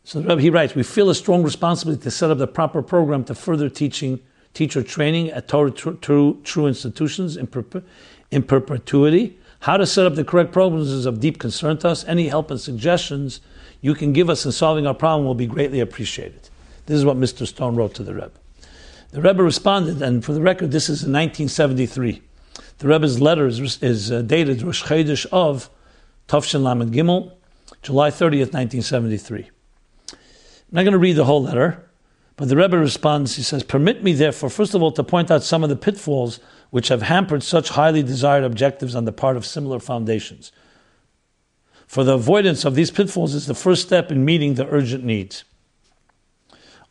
[0.06, 2.82] So the Rebbe, he writes, we feel a strong responsibility to set up the proper
[2.82, 4.20] program to further teaching
[4.54, 7.64] teacher training at Torah true, true institutions in, per,
[8.30, 9.40] in perpetuity.
[9.62, 12.04] How to set up the correct programs is of deep concern to us.
[12.04, 13.40] Any help and suggestions
[13.80, 16.50] you can give us in solving our problem will be greatly appreciated.
[16.86, 17.48] This is what Mr.
[17.48, 18.32] Stone wrote to the Rebbe.
[19.12, 22.22] The Rebbe responded, and for the record, this is in 1973.
[22.80, 25.70] The Rebbe's letter is, is uh, dated Rosh Chodesh of
[26.28, 27.32] Tafshin Lamed Gimel,
[27.82, 29.50] July 30th, 1973.
[30.74, 31.88] I'm not going to read the whole letter.
[32.36, 35.44] But the Rebbe responds, he says, Permit me, therefore, first of all, to point out
[35.44, 36.40] some of the pitfalls
[36.72, 40.52] which have hampered such highly desired objectives on the part of similar foundations.
[41.86, 45.44] For the avoidance of these pitfalls is the first step in meeting the urgent needs.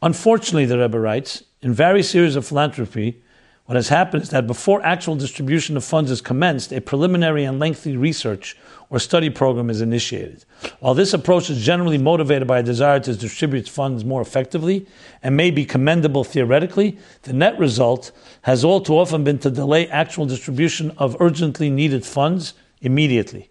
[0.00, 3.20] Unfortunately, the Rebbe writes, in various areas of philanthropy,
[3.64, 7.58] what has happened is that before actual distribution of funds is commenced, a preliminary and
[7.58, 8.56] lengthy research
[8.92, 10.44] or study program is initiated.
[10.80, 14.86] While this approach is generally motivated by a desire to distribute funds more effectively
[15.22, 18.12] and may be commendable theoretically, the net result
[18.42, 23.48] has all too often been to delay actual distribution of urgently needed funds immediately,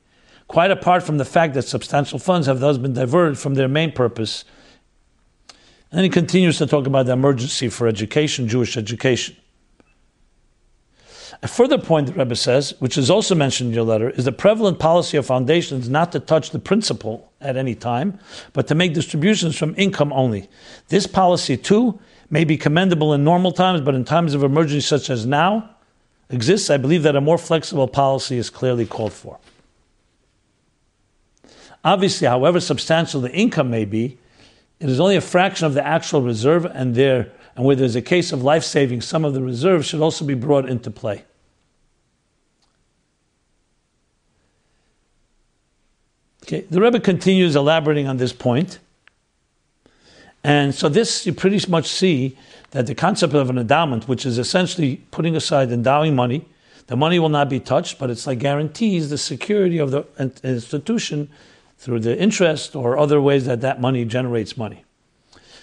[0.48, 3.92] quite apart from the fact that substantial funds have thus been diverted from their main
[3.92, 4.46] purpose.
[5.92, 9.36] And he continues to talk about the emergency for education, Jewish education.
[11.44, 14.32] A further point the Rebbe says, which is also mentioned in your letter, is the
[14.32, 18.20] prevalent policy of foundations not to touch the principal at any time,
[18.54, 20.48] but to make distributions from income only.
[20.90, 25.10] This policy, too, may be commendable in normal times, but in times of emergency such
[25.10, 25.68] as now
[26.30, 29.40] exists, I believe that a more flexible policy is clearly called for.
[31.84, 34.20] Obviously, however substantial the income may be,
[34.80, 38.02] it is only a fraction of the actual reserve, and there and where there's a
[38.02, 41.26] case of life saving, some of the reserve should also be brought into play.
[46.52, 48.80] Okay, the Rebbe continues elaborating on this point.
[50.44, 52.38] And so this you pretty much see
[52.72, 56.46] that the concept of an endowment, which is essentially putting aside endowing money,
[56.88, 60.06] the money will not be touched, but it's like guarantees the security of the
[60.44, 61.30] institution
[61.78, 64.84] through the interest or other ways that that money generates money.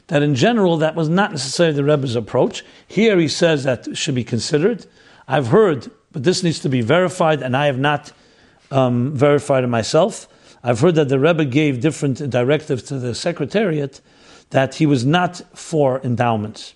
[0.06, 2.64] That in general, that was not necessarily the Rebbe's approach.
[2.86, 4.86] Here he says that should be considered.
[5.26, 8.10] I've heard, but this needs to be verified, and I have not
[8.70, 10.28] um, verified it myself
[10.62, 14.00] I've heard that the Rebbe gave different directives to the Secretariat
[14.50, 16.74] that he was not for endowments.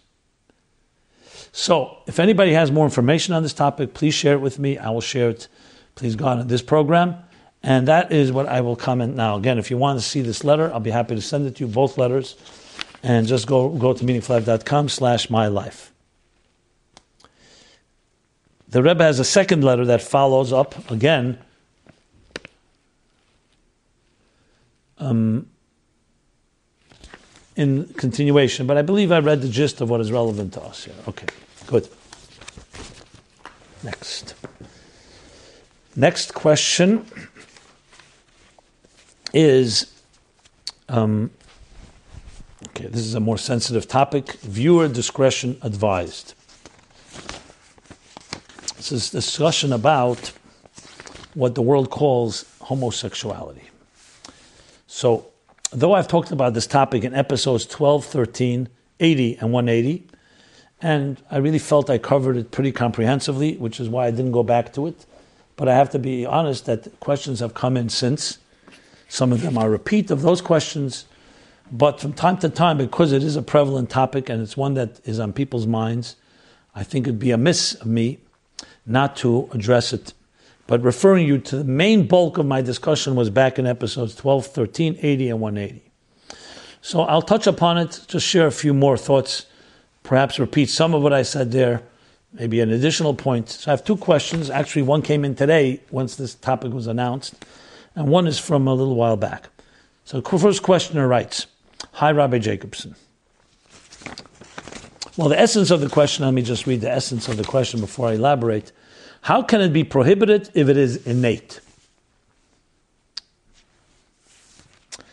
[1.52, 4.78] So, if anybody has more information on this topic, please share it with me.
[4.78, 5.48] I will share it,
[5.94, 7.16] please God, in this program.
[7.62, 9.36] And that is what I will comment now.
[9.36, 11.66] Again, if you want to see this letter, I'll be happy to send it to
[11.66, 12.36] you, both letters.
[13.02, 15.92] And just go, go to meaningfullife.com slash my life.
[18.68, 21.38] The Rebbe has a second letter that follows up, again,
[25.02, 25.46] um,
[27.56, 30.84] in continuation, but I believe I read the gist of what is relevant to us
[30.84, 30.94] here.
[31.08, 31.26] Okay,
[31.66, 31.88] good.
[33.82, 34.34] Next.
[35.96, 37.04] Next question
[39.34, 39.92] is
[40.88, 41.30] um,
[42.68, 44.32] okay, this is a more sensitive topic.
[44.40, 46.34] Viewer discretion advised.
[48.76, 50.32] This is discussion about
[51.34, 53.71] what the world calls homosexuality.
[54.94, 55.24] So,
[55.70, 58.68] though I've talked about this topic in episodes 12, 13,
[59.00, 60.06] 80, and 180,
[60.82, 64.42] and I really felt I covered it pretty comprehensively, which is why I didn't go
[64.42, 65.06] back to it.
[65.56, 68.36] But I have to be honest that questions have come in since.
[69.08, 71.06] Some of them are repeat of those questions.
[71.72, 75.00] But from time to time, because it is a prevalent topic and it's one that
[75.06, 76.16] is on people's minds,
[76.74, 78.18] I think it'd be amiss of me
[78.84, 80.12] not to address it.
[80.72, 84.46] But referring you to the main bulk of my discussion was back in episodes 12,
[84.46, 85.82] 13, 80, and 180.
[86.80, 89.44] So I'll touch upon it, just share a few more thoughts
[90.02, 91.82] perhaps repeat some of what I said there,
[92.32, 93.50] maybe an additional point.
[93.50, 94.48] So I have two questions.
[94.48, 97.34] Actually, one came in today once this topic was announced,
[97.94, 99.50] and one is from a little while back.
[100.06, 101.48] So first questioner writes,
[101.92, 102.94] Hi, Rabbi Jacobson.
[105.18, 107.78] Well, the essence of the question, let me just read the essence of the question
[107.78, 108.72] before I elaborate.
[109.22, 111.60] How can it be prohibited if it is innate?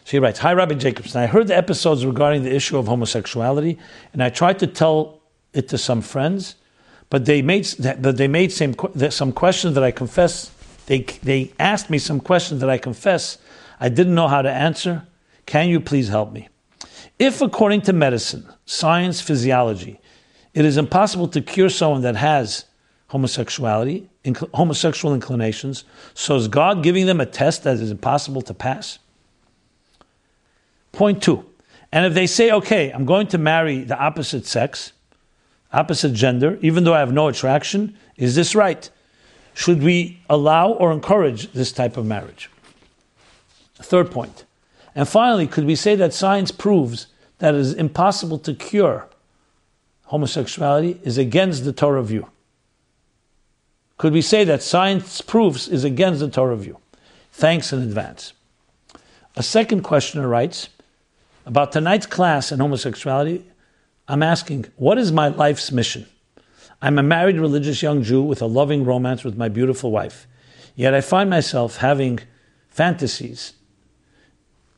[0.04, 1.22] She writes, Hi, Rabbi Jacobson.
[1.22, 3.78] I heard the episodes regarding the issue of homosexuality,
[4.12, 5.20] and I tried to tell
[5.54, 6.56] it to some friends,
[7.12, 8.76] but they made, but they made some,
[9.12, 10.52] some questions that I confess,
[10.88, 13.38] they, they asked me some questions that I confess
[13.80, 15.08] I didn't know how to answer.
[15.46, 16.50] Can you please help me?
[17.20, 20.00] If, according to medicine, science, physiology,
[20.54, 22.66] it is impossible to cure someone that has
[23.10, 24.08] homosexuality,
[24.54, 25.84] homosexual inclinations,
[26.14, 29.00] so is God giving them a test that is impossible to pass?
[30.92, 31.46] Point two.
[31.92, 34.94] And if they say, okay, I'm going to marry the opposite sex,
[35.74, 38.90] opposite gender, even though I have no attraction, is this right?
[39.56, 42.50] Should we allow or encourage this type of marriage?
[43.76, 44.46] Third point.
[44.94, 47.08] And finally, could we say that science proves
[47.40, 49.08] that it is impossible to cure
[50.06, 52.28] homosexuality is against the Torah view?
[54.00, 56.78] Could we say that science proves is against the Torah view?
[57.34, 58.32] Thanks in advance.
[59.36, 60.70] A second questioner writes,
[61.46, 63.44] about tonight's class on homosexuality,
[64.08, 66.08] I'm asking, what is my life's mission?
[66.82, 70.28] I'm a married religious young Jew with a loving romance with my beautiful wife.
[70.76, 72.20] Yet I find myself having
[72.70, 73.52] fantasies,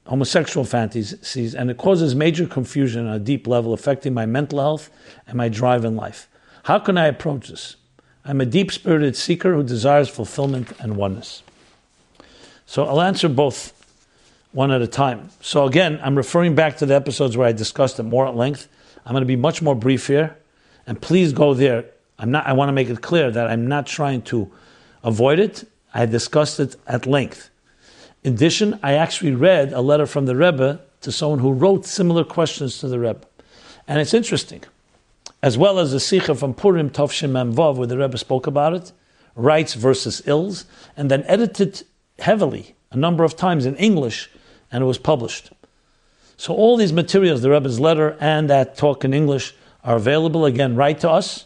[0.07, 4.89] homosexual fantasies, and it causes major confusion on a deep level, affecting my mental health
[5.27, 6.27] and my drive in life.
[6.63, 7.75] How can I approach this?
[8.23, 11.43] I'm a deep spirited seeker who desires fulfillment and oneness.
[12.65, 13.73] So I'll answer both
[14.51, 15.29] one at a time.
[15.41, 18.67] So again, I'm referring back to the episodes where I discussed it more at length.
[19.05, 20.37] I'm going to be much more brief here,
[20.85, 21.85] and please go there.
[22.19, 22.45] I'm not.
[22.45, 24.51] I want to make it clear that I'm not trying to
[25.03, 25.67] avoid it.
[25.93, 27.49] I discussed it at length.
[28.23, 32.23] In addition, I actually read a letter from the Rebbe to someone who wrote similar
[32.23, 33.21] questions to the Rebbe,
[33.87, 34.63] and it's interesting,
[35.43, 38.91] as well as the Sikha from Purim Tovshim Memvav, where the Rebbe spoke about it,
[39.35, 40.65] rights versus ills,
[40.95, 41.83] and then edited
[42.19, 44.29] heavily a number of times in English
[44.71, 45.51] and it was published.
[46.37, 50.45] So all these materials, the Rebbe's letter and that talk in English, are available.
[50.45, 51.45] Again, write to us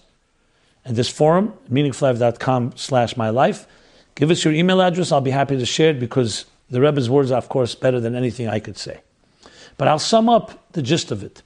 [0.86, 3.68] at this forum, meaningfullife.com slash my life.
[4.16, 5.12] Give us your email address.
[5.12, 8.16] I'll be happy to share it because the Rebbe's words are, of course, better than
[8.16, 9.02] anything I could say.
[9.78, 11.42] But I'll sum up the gist of it.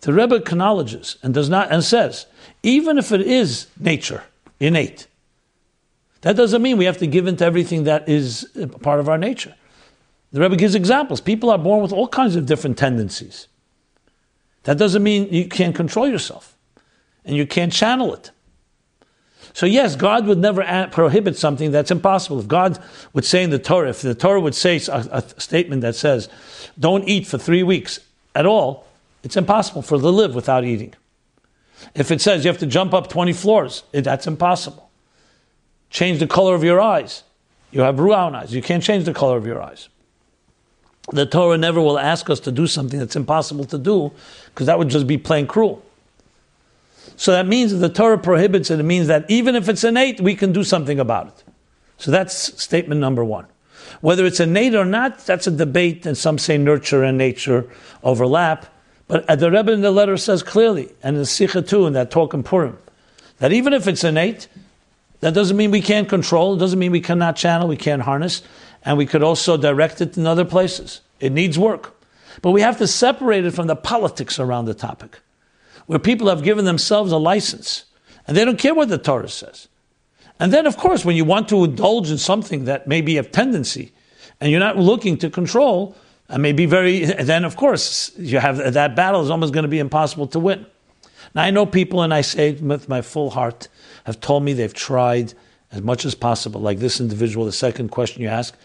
[0.00, 2.26] The Rebbe acknowledges and does not and says,
[2.62, 4.24] even if it is nature,
[4.60, 5.06] innate,
[6.22, 8.48] that doesn't mean we have to give into everything that is
[8.80, 9.54] part of our nature.
[10.32, 11.20] The Rebbe gives examples.
[11.20, 13.48] People are born with all kinds of different tendencies.
[14.64, 16.56] That doesn't mean you can't control yourself
[17.24, 18.30] and you can't channel it.
[19.54, 22.38] So, yes, God would never prohibit something that's impossible.
[22.38, 22.78] If God
[23.12, 26.28] would say in the Torah, if the Torah would say a, a statement that says,
[26.78, 28.00] don't eat for three weeks
[28.34, 28.86] at all,
[29.22, 30.94] it's impossible for the live without eating.
[31.94, 34.90] If it says you have to jump up 20 floors, it, that's impossible.
[35.90, 37.22] Change the color of your eyes.
[37.70, 38.54] You have brown eyes.
[38.54, 39.88] You can't change the color of your eyes
[41.12, 44.12] the Torah never will ask us to do something that's impossible to do,
[44.46, 45.82] because that would just be plain cruel.
[47.16, 50.20] So that means if the Torah prohibits it, it means that even if it's innate,
[50.20, 51.44] we can do something about it.
[51.96, 53.46] So that's statement number one.
[54.00, 57.66] Whether it's innate or not, that's a debate, and some say nurture and nature
[58.02, 58.66] overlap.
[59.08, 62.34] But the Rebbe in the letter says clearly, and in Sikha too, in that talk
[62.34, 62.78] in Purim,
[63.38, 64.48] that even if it's innate,
[65.20, 68.42] that doesn't mean we can't control, it doesn't mean we cannot channel, we can't harness,
[68.84, 71.00] and we could also direct it in other places.
[71.20, 71.94] It needs work.
[72.42, 75.18] But we have to separate it from the politics around the topic,
[75.86, 77.86] where people have given themselves a license
[78.26, 79.68] and they don't care what the Torah says.
[80.38, 83.32] And then, of course, when you want to indulge in something that may be of
[83.32, 83.92] tendency
[84.40, 85.96] and you're not looking to control,
[86.28, 89.68] and may be very, then of course, you have that battle is almost going to
[89.68, 90.66] be impossible to win.
[91.34, 93.68] Now, I know people, and I say with my full heart,
[94.04, 95.34] have told me they've tried
[95.70, 98.56] as much as possible, like this individual, the second question you ask,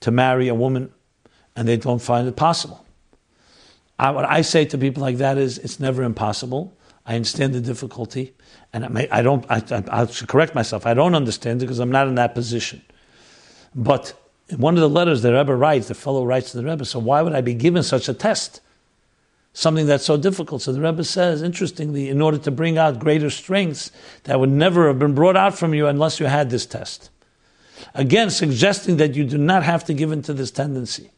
[0.00, 0.92] to marry a woman,
[1.56, 2.84] and they don't find it possible.
[3.98, 6.76] I, what I say to people like that is, it's never impossible.
[7.06, 8.34] I understand the difficulty,
[8.72, 9.44] and I, may, I don't.
[9.50, 10.86] I, I, should correct myself.
[10.86, 12.82] I don't understand it because I'm not in that position.
[13.74, 14.14] But
[14.50, 16.98] in one of the letters the Rebbe writes, the fellow writes to the Rebbe, so
[16.98, 18.60] why would I be given such a test?
[19.52, 20.62] Something that's so difficult.
[20.62, 23.90] So the Rebbe says, interestingly, in order to bring out greater strengths
[24.24, 27.10] that would never have been brought out from you unless you had this test.
[27.94, 31.10] Again, suggesting that you do not have to give in to this tendency.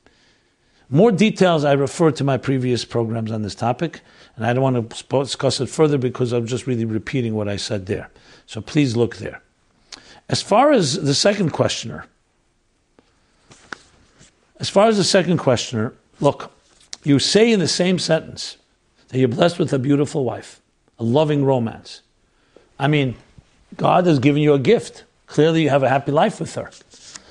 [0.89, 4.01] More details I refer to my previous programs on this topic,
[4.37, 7.57] and I don't want to discuss it further because I'm just really repeating what I
[7.57, 8.11] said there.
[8.47, 9.43] So please look there.
[10.29, 12.07] As far as the second questioner,
[14.63, 16.53] as far as the second questioner, look,
[17.03, 18.59] you say in the same sentence
[19.09, 20.61] that you're blessed with a beautiful wife,
[21.01, 22.03] a loving romance.
[22.79, 23.17] I mean,
[23.77, 25.03] God has given you a gift.
[25.27, 26.71] Clearly, you have a happy life with her.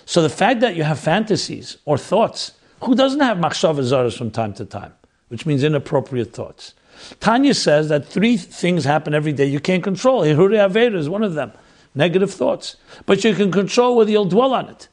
[0.04, 2.52] So the fact that you have fantasies or thoughts,
[2.82, 4.94] who doesn't have machshava zaras from time to time,
[5.30, 6.74] which means inappropriate thoughts?
[7.22, 10.24] Tanya says that three things happen every day you can't control.
[10.24, 11.54] Hirhurei Aveirah is one of them,
[11.96, 12.76] negative thoughts.
[13.06, 14.90] But you can control whether you'll dwell on it.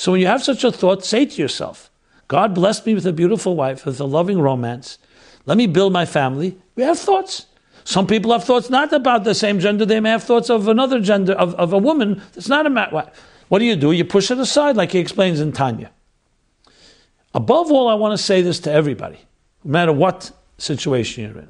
[0.00, 1.90] So when you have such a thought, say to yourself,
[2.26, 4.96] God blessed me with a beautiful wife, with a loving romance.
[5.44, 6.56] Let me build my family.
[6.74, 7.44] We have thoughts.
[7.84, 11.00] Some people have thoughts not about the same gender, they may have thoughts of another
[11.00, 12.88] gender, of, of a woman that's not a man.
[13.48, 13.92] What do you do?
[13.92, 15.90] You push it aside, like he explains in Tanya.
[17.34, 19.18] Above all, I want to say this to everybody,
[19.64, 21.48] no matter what situation you're in.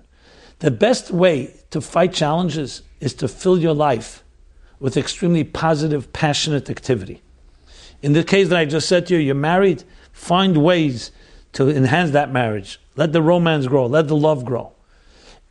[0.58, 4.24] The best way to fight challenges is to fill your life
[4.80, 7.22] with extremely positive, passionate activity.
[8.02, 11.12] In the case that I just said to you, you're married, find ways
[11.52, 12.80] to enhance that marriage.
[12.96, 14.72] Let the romance grow, let the love grow.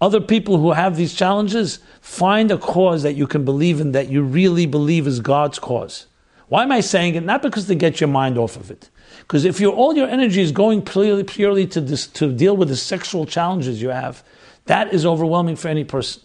[0.01, 4.09] Other people who have these challenges, find a cause that you can believe in, that
[4.09, 6.07] you really believe is God's cause.
[6.47, 7.23] Why am I saying it?
[7.23, 8.89] Not because to get your mind off of it.
[9.19, 12.69] Because if you all your energy is going purely, purely to, this, to deal with
[12.69, 14.23] the sexual challenges you have,
[14.65, 16.23] that is overwhelming for any person.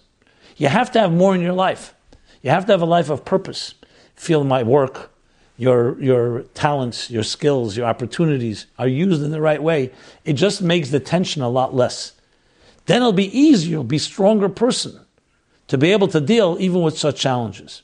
[0.56, 1.94] You have to have more in your life.
[2.42, 3.74] You have to have a life of purpose.
[4.14, 5.10] Feel my work,
[5.57, 9.92] your, your talents, your skills, your opportunities are used in the right way,
[10.24, 12.12] it just makes the tension a lot less.
[12.86, 15.00] Then it'll be easier, you'll be a stronger person
[15.68, 17.82] to be able to deal even with such challenges.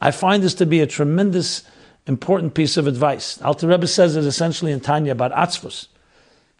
[0.00, 1.62] I find this to be a tremendous,
[2.06, 3.40] important piece of advice.
[3.40, 5.86] Alter Rebbe says it essentially in Tanya about atzvus,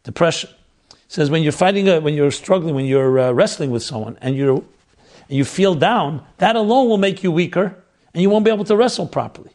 [0.04, 0.50] depression.
[0.90, 4.16] He says when you're fighting, a, when you're struggling, when you're uh, wrestling with someone,
[4.22, 4.64] and you
[5.28, 7.76] and you feel down, that alone will make you weaker,
[8.14, 9.50] and you won't be able to wrestle properly.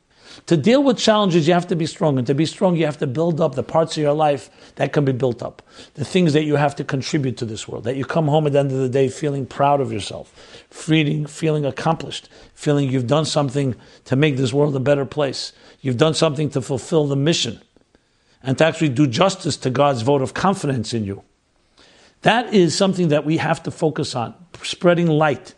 [0.46, 2.18] To deal with challenges, you have to be strong.
[2.18, 4.94] And to be strong, you have to build up the parts of your life that
[4.94, 5.62] can be built up.
[5.96, 7.84] The things that you have to contribute to this world.
[7.86, 10.32] That you come home at the end of the day feeling proud of yourself,
[10.70, 13.76] feeling, feeling accomplished, feeling you've done something
[14.06, 15.54] to make this world a better place.
[15.82, 17.62] You've done something to fulfill the mission
[18.44, 21.24] and to actually do justice to God's vote of confidence in you.
[22.22, 24.34] That is something that we have to focus on,
[24.64, 25.54] spreading light.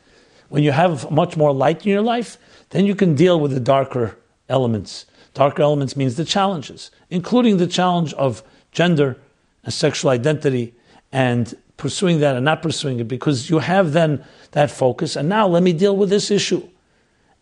[0.50, 2.38] When you have much more light in your life,
[2.72, 4.18] then you can deal with the darker
[4.50, 5.06] elements.
[5.34, 9.18] Darker elements means the challenges, including the challenge of gender
[9.64, 10.74] and sexual identity
[11.12, 15.16] and pursuing that and not pursuing it because you have then that focus.
[15.16, 16.68] And now let me deal with this issue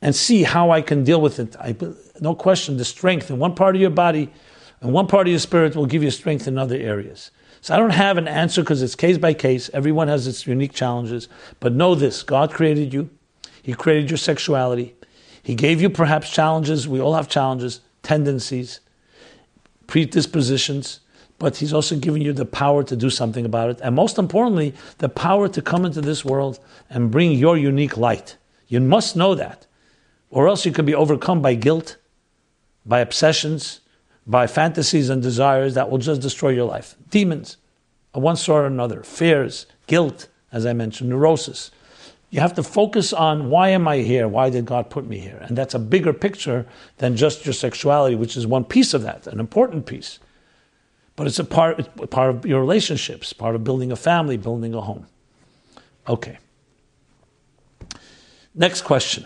[0.01, 1.55] and see how I can deal with it.
[1.59, 1.75] I,
[2.21, 4.29] no question, the strength in one part of your body
[4.81, 7.31] and one part of your spirit will give you strength in other areas.
[7.61, 9.69] So I don't have an answer because it's case by case.
[9.73, 11.27] Everyone has its unique challenges.
[11.59, 13.09] But know this God created you,
[13.63, 14.95] He created your sexuality,
[15.43, 16.87] he gave you perhaps challenges.
[16.87, 18.79] We all have challenges, tendencies,
[19.87, 20.99] predispositions,
[21.39, 23.79] but He's also given you the power to do something about it.
[23.81, 26.59] And most importantly, the power to come into this world
[26.89, 28.37] and bring your unique light.
[28.67, 29.67] You must know that,
[30.29, 31.97] or else you can be overcome by guilt,
[32.85, 33.81] by obsessions,
[34.25, 36.95] by fantasies and desires that will just destroy your life.
[37.09, 37.57] Demons,
[38.13, 41.71] of one sort or another, fears, guilt, as I mentioned, neurosis.
[42.29, 44.27] You have to focus on why am I here?
[44.27, 45.37] Why did God put me here?
[45.47, 46.65] And that's a bigger picture
[46.97, 50.19] than just your sexuality, which is one piece of that, an important piece.
[51.15, 54.73] But it's a part, it's part of your relationships, part of building a family, building
[54.73, 55.07] a home.
[56.07, 56.37] Okay.
[58.53, 59.25] Next question.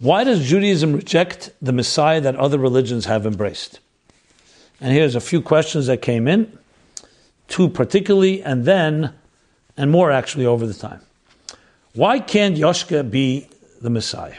[0.00, 3.80] Why does Judaism reject the Messiah that other religions have embraced?
[4.80, 6.58] And here's a few questions that came in.
[7.48, 9.12] two particularly, and then,
[9.76, 11.00] and more actually over the time.
[11.94, 13.48] Why can't Yoshka be
[13.80, 14.38] the Messiah?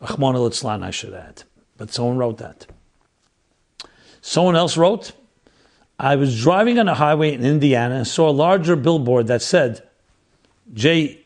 [0.00, 1.42] Rahman al I should add.
[1.76, 2.66] But someone wrote that.
[4.20, 5.12] Someone else wrote,
[5.98, 9.82] I was driving on a highway in Indiana and saw a larger billboard that said,
[10.72, 11.20] J,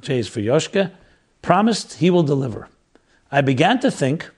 [0.00, 0.92] J is for Yoshka,
[1.42, 2.68] promised he will deliver.
[3.30, 4.30] I began to think,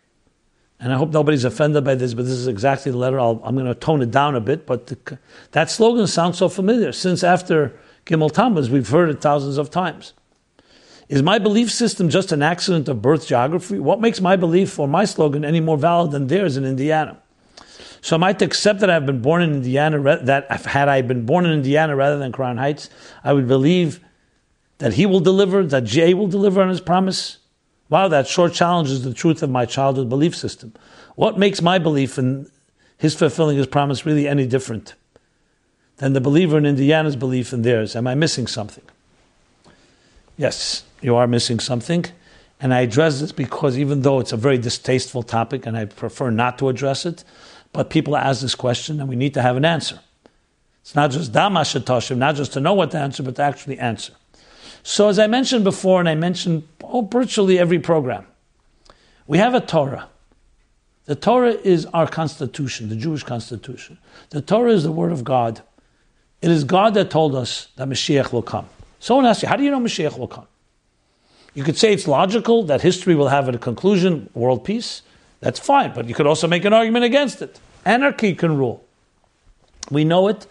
[0.80, 3.20] and I hope nobody's offended by this, but this is exactly the letter.
[3.20, 5.18] i am going to tone it down a bit, but the,
[5.52, 6.92] that slogan sounds so familiar.
[6.92, 7.78] Since after
[8.08, 10.14] Gimel Tammuz, we've heard it thousands of times.
[11.10, 13.78] Is my belief system just an accident of birth geography?
[13.78, 17.18] What makes my belief or my slogan any more valid than theirs in Indiana?
[18.00, 21.26] So am I to accept that I've been born in Indiana, that had I been
[21.26, 22.88] born in Indiana rather than Crown Heights,
[23.24, 24.00] I would believe
[24.78, 27.38] that he will deliver, that Jay will deliver on his promise?
[27.90, 30.72] Wow, that short challenges the truth of my childhood belief system.
[31.16, 32.50] What makes my belief in
[32.96, 34.94] his fulfilling his promise really any different
[35.98, 37.94] than the believer in Indiana's belief in theirs?
[37.94, 38.84] Am I missing something?
[40.36, 42.06] Yes, you are missing something.
[42.60, 46.30] And I address this because even though it's a very distasteful topic and I prefer
[46.30, 47.22] not to address it,
[47.72, 50.00] but people ask this question and we need to have an answer.
[50.80, 53.42] It's not just da ma shetashiv, not just to know what to answer, but to
[53.42, 54.14] actually answer.
[54.82, 58.26] So, as I mentioned before, and I mentioned oh, virtually every program,
[59.26, 60.08] we have a Torah.
[61.04, 63.98] The Torah is our constitution, the Jewish constitution.
[64.30, 65.62] The Torah is the word of God.
[66.40, 68.68] It is God that told us that Mashiach will come.
[69.00, 70.46] Someone asks you, how do you know Mashiach will come?
[71.54, 75.02] You could say it's logical that history will have a conclusion, world peace.
[75.40, 77.58] That's fine, but you could also make an argument against it.
[77.84, 78.84] Anarchy can rule.
[79.90, 80.46] We know it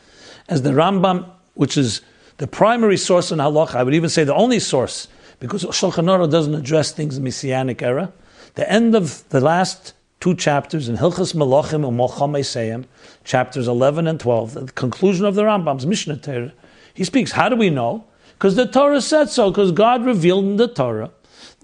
[0.49, 2.01] as the Rambam, which is
[2.37, 5.07] the primary source in halacha, I would even say the only source,
[5.39, 8.11] because Shulchan Aruch doesn't address things in the Messianic era.
[8.55, 9.93] The end of the last
[10.27, 12.83] two chapters in Hilchos Melachim and Seyim,
[13.23, 16.51] chapters 11 and 12, the conclusion of the Rambam's Mishneh Torah,
[16.93, 18.03] he speaks, how do we know?
[18.33, 21.11] Because the Torah said so, because God revealed in the Torah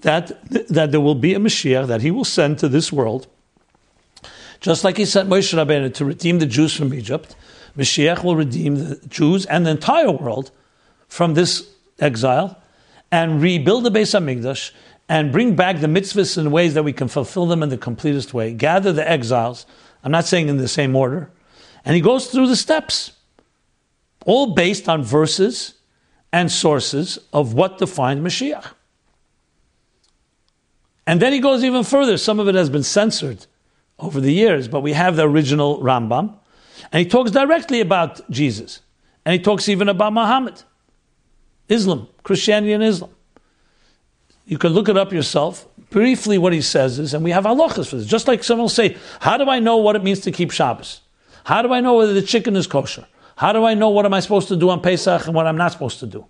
[0.03, 0.31] that,
[0.69, 3.27] that there will be a Mashiach that he will send to this world,
[4.61, 7.35] just like he sent Moshe Rabbeinu to redeem the Jews from Egypt,
[7.77, 10.51] Mashiach will redeem the Jews and the entire world
[11.09, 12.57] from this exile
[13.11, 14.71] and rebuild the Beis Hamikdash
[15.09, 18.33] and bring back the mitzvahs in ways that we can fulfill them in the completest
[18.33, 18.53] way.
[18.53, 19.65] Gather the exiles.
[20.03, 21.31] I'm not saying in the same order.
[21.85, 23.11] And he goes through the steps,
[24.25, 25.75] all based on verses
[26.31, 28.71] and sources of what defined Mashiach.
[31.05, 32.17] And then he goes even further.
[32.17, 33.45] Some of it has been censored
[33.99, 36.37] over the years, but we have the original Rambam.
[36.91, 38.81] And he talks directly about Jesus.
[39.25, 40.63] And he talks even about Muhammad.
[41.69, 43.12] Islam, Christianity and Islam.
[44.45, 45.67] You can look it up yourself.
[45.89, 48.05] Briefly, what he says is, and we have halachas for this.
[48.05, 51.01] Just like someone will say, How do I know what it means to keep Shabbos?
[51.45, 53.05] How do I know whether the chicken is kosher?
[53.35, 55.57] How do I know what am I supposed to do on Pesach and what I'm
[55.57, 56.25] not supposed to do?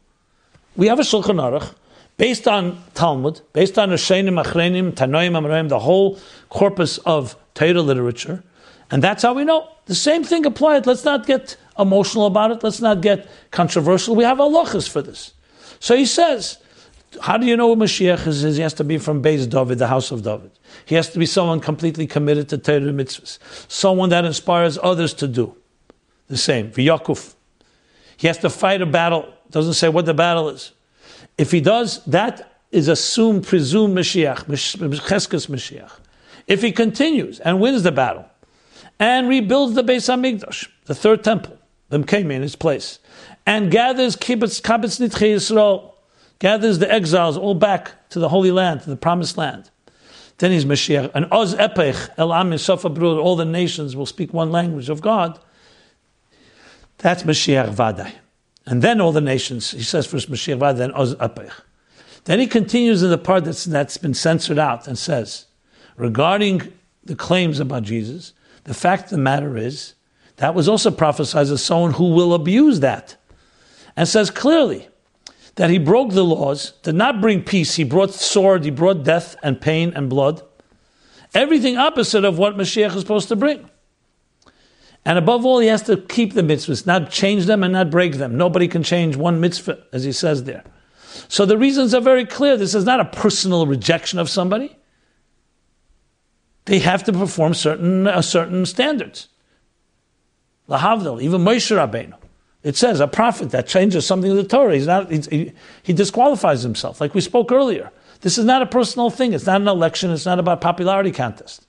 [0.75, 1.73] We have a Shulchan Aruch
[2.17, 8.43] based on Talmud, based on Rishonim, Acharonim, Tanoim, Amoraim, the whole corpus of Torah literature,
[8.91, 9.69] and that's how we know.
[9.85, 10.85] The same thing applied.
[10.85, 12.63] Let's not get emotional about it.
[12.63, 14.15] Let's not get controversial.
[14.15, 15.33] We have halachas for this.
[15.79, 16.57] So he says,
[17.21, 18.41] how do you know Mashiach is?
[18.57, 20.51] He has to be from Beis David, the house of David.
[20.85, 23.39] He has to be someone completely committed to Torah mitzvahs,
[23.69, 25.55] someone that inspires others to do
[26.27, 26.71] the same.
[26.71, 27.35] V'yakuf.
[28.17, 29.33] He has to fight a battle.
[29.49, 30.71] Doesn't say what the battle is.
[31.37, 35.91] If he does, that is assumed, presumed Mashiach, Chezkas Mashiach.
[36.47, 38.25] If he continues and wins the battle
[38.99, 41.57] and rebuilds the Beis Hamikdash, the third temple,
[41.89, 42.99] them came in its place,
[43.45, 45.92] and gathers kibbutz kabitz nidchei Yisrael,
[46.43, 49.71] gathers the exiles all back to the Holy Land, to the Promised Land.
[50.39, 51.11] Then he's Mashiach.
[51.15, 55.39] And Oz Epech, El Am Brud, all the nations will speak one language of God.
[56.97, 58.11] That's Mashiach Vadai.
[58.65, 61.53] And then all the nations, he says first Mashiach Vadai, then Oz Epech.
[62.25, 65.45] Then he continues in the part that's, that's been censored out and says,
[65.95, 66.73] regarding
[67.05, 68.33] the claims about Jesus,
[68.65, 69.93] the fact of the matter is,
[70.37, 73.15] that was also prophesied as someone who will abuse that.
[73.95, 74.89] And says clearly
[75.55, 79.35] that he broke the laws, did not bring peace, he brought sword, he brought death
[79.43, 80.41] and pain and blood.
[81.33, 83.69] Everything opposite of what Mashiach is supposed to bring.
[85.05, 88.13] And above all, he has to keep the mitzvahs, not change them and not break
[88.13, 88.37] them.
[88.37, 90.63] Nobody can change one mitzvah, as he says there.
[91.27, 92.55] So the reasons are very clear.
[92.55, 94.75] This is not a personal rejection of somebody.
[96.65, 99.27] They have to perform certain, uh, certain standards.
[100.69, 102.15] Lahavdil, even Moshe Rabbeinu.
[102.63, 104.73] It says a prophet that changes something in the Torah.
[104.73, 105.51] He's not, he's, he,
[105.83, 107.91] he disqualifies himself, like we spoke earlier.
[108.21, 109.33] This is not a personal thing.
[109.33, 110.11] It's not an election.
[110.11, 111.67] It's not about popularity contest.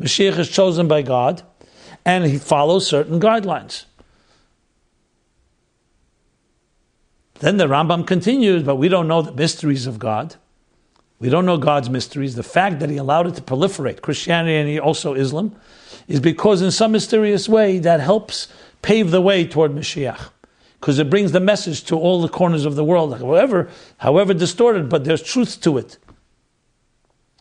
[0.00, 1.42] Mashiach is chosen by God,
[2.04, 3.84] and he follows certain guidelines.
[7.40, 10.36] Then the Rambam continues, but we don't know the mysteries of God.
[11.18, 12.36] We don't know God's mysteries.
[12.36, 15.56] The fact that he allowed it to proliferate, Christianity and also Islam,
[16.06, 18.46] is because in some mysterious way that helps
[18.82, 20.30] pave the way toward Mashiach.
[20.80, 24.88] Because it brings the message to all the corners of the world, however, however distorted,
[24.88, 25.96] but there's truth to it.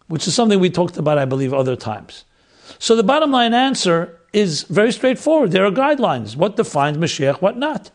[0.08, 2.26] Which is something we talked about, I believe, other times.
[2.78, 5.52] So the bottom line answer is very straightforward.
[5.52, 6.36] There are guidelines.
[6.36, 7.90] What defines Mashiach, what not.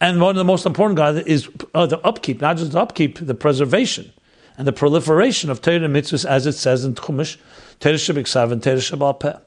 [0.00, 3.18] And one of the most important guidelines is uh, the upkeep, not just the upkeep,
[3.24, 4.12] the preservation
[4.58, 7.36] and the proliferation of Torah and mitzvahs as it says in Chumash,
[7.80, 9.38] Torah Shabbat and Torah Shebaal Peh.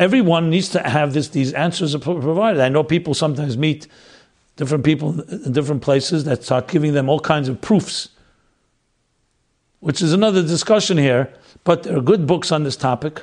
[0.00, 2.58] Everyone needs to have this, these answers provided.
[2.62, 3.86] I know people sometimes meet
[4.56, 8.08] different people in different places that start giving them all kinds of proofs,
[9.80, 11.30] which is another discussion here,
[11.64, 13.22] but there are good books on this topic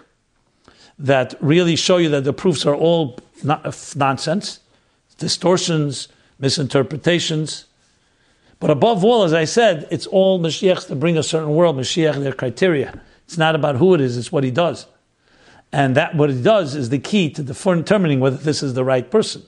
[0.99, 4.59] that really show you that the proofs are all not, uh, nonsense,
[5.17, 6.07] distortions,
[6.37, 7.65] misinterpretations,
[8.59, 12.21] but above all, as I said, it's all Mashiach's to bring a certain world, Mashiach,
[12.21, 13.01] their criteria.
[13.25, 14.85] It's not about who it is, it's what he does.
[15.71, 19.09] And that what it does is the key to determining whether this is the right
[19.09, 19.43] person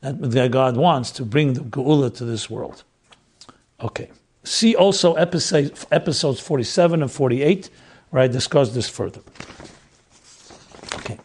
[0.00, 2.84] that God wants to bring the Geula to this world.
[3.80, 4.10] Okay.
[4.44, 7.68] See also episode, episodes 47 and 48,
[8.10, 9.20] where I discuss this further.
[10.94, 11.18] Okay.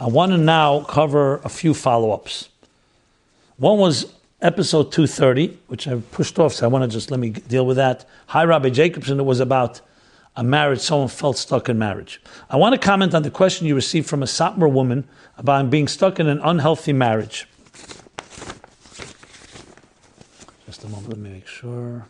[0.00, 2.48] I want to now cover a few follow ups.
[3.56, 7.30] One was episode 230, which I pushed off, so I want to just let me
[7.30, 8.04] deal with that.
[8.28, 9.18] Hi, Rabbi Jacobson.
[9.18, 9.80] It was about
[10.36, 12.20] a marriage, someone felt stuck in marriage.
[12.50, 15.08] I want to comment on the question you received from a Satmar woman
[15.38, 17.48] about being stuck in an unhealthy marriage.
[20.66, 22.06] Just a moment, let me make sure.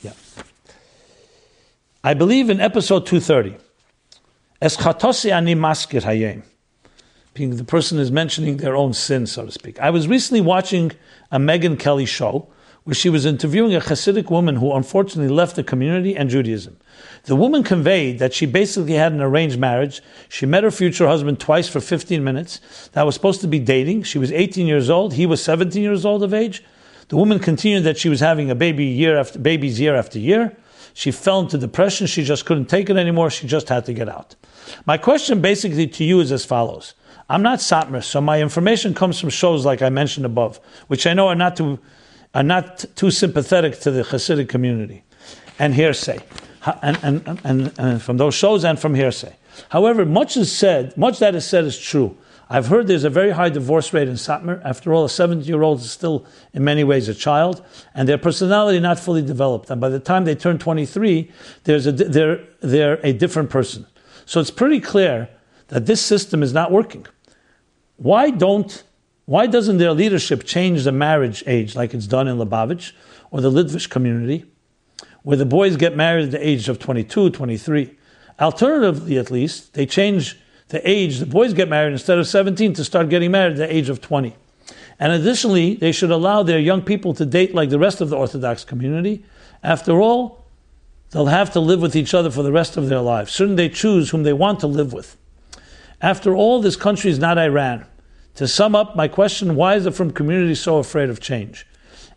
[0.00, 0.12] Yeah.
[2.04, 3.56] I believe in episode 230.
[4.62, 6.42] Eschatosi ani hayem
[7.34, 9.78] the person is mentioning their own sin, so to speak.
[9.80, 10.92] I was recently watching
[11.30, 12.48] a Megyn Kelly show
[12.84, 16.76] where she was interviewing a Hasidic woman who unfortunately left the community and Judaism.
[17.24, 20.00] The woman conveyed that she basically had an arranged marriage.
[20.28, 22.88] She met her future husband twice for 15 minutes.
[22.92, 24.04] That was supposed to be dating.
[24.04, 25.14] She was 18 years old.
[25.14, 26.64] He was 17 years old of age.
[27.08, 30.56] The woman continued that she was having a baby year after babies year after year.
[30.94, 32.06] She fell into depression.
[32.06, 33.30] She just couldn't take it anymore.
[33.30, 34.36] She just had to get out.
[34.86, 36.94] My question basically to you is as follows.
[37.28, 40.58] I'm not Satmar, so my information comes from shows like I mentioned above,
[40.88, 41.78] which I know are not too,
[42.34, 45.02] are not too sympathetic to the Hasidic community,
[45.58, 46.18] and hearsay,
[46.82, 49.34] and, and, and, and from those shows and from hearsay.
[49.70, 52.16] However, much is said, much that is said is true.
[52.52, 54.60] I've heard there's a very high divorce rate in Satmar.
[54.64, 57.64] After all, a 70 year old is still, in many ways, a child,
[57.94, 59.70] and their personality not fully developed.
[59.70, 61.30] And by the time they turn 23,
[61.62, 63.86] there's a, they're, they're a different person.
[64.26, 65.28] So it's pretty clear
[65.68, 67.06] that this system is not working.
[67.98, 68.82] Why don't
[69.30, 72.90] why doesn't their leadership change the marriage age like it's done in Lubavitch
[73.30, 74.44] or the Litvish community,
[75.22, 77.96] where the boys get married at the age of 22, 23?
[78.40, 80.36] Alternatively, at least, they change
[80.70, 81.20] the age.
[81.20, 84.00] The boys get married instead of 17 to start getting married at the age of
[84.00, 84.34] 20.
[84.98, 88.16] And additionally, they should allow their young people to date like the rest of the
[88.16, 89.24] Orthodox community.
[89.62, 90.44] After all,
[91.12, 93.30] they'll have to live with each other for the rest of their lives.
[93.30, 95.16] Shouldn't they choose whom they want to live with?
[96.02, 97.86] After all, this country is not Iran.
[98.36, 101.66] To sum up my question, why is the Frum community so afraid of change?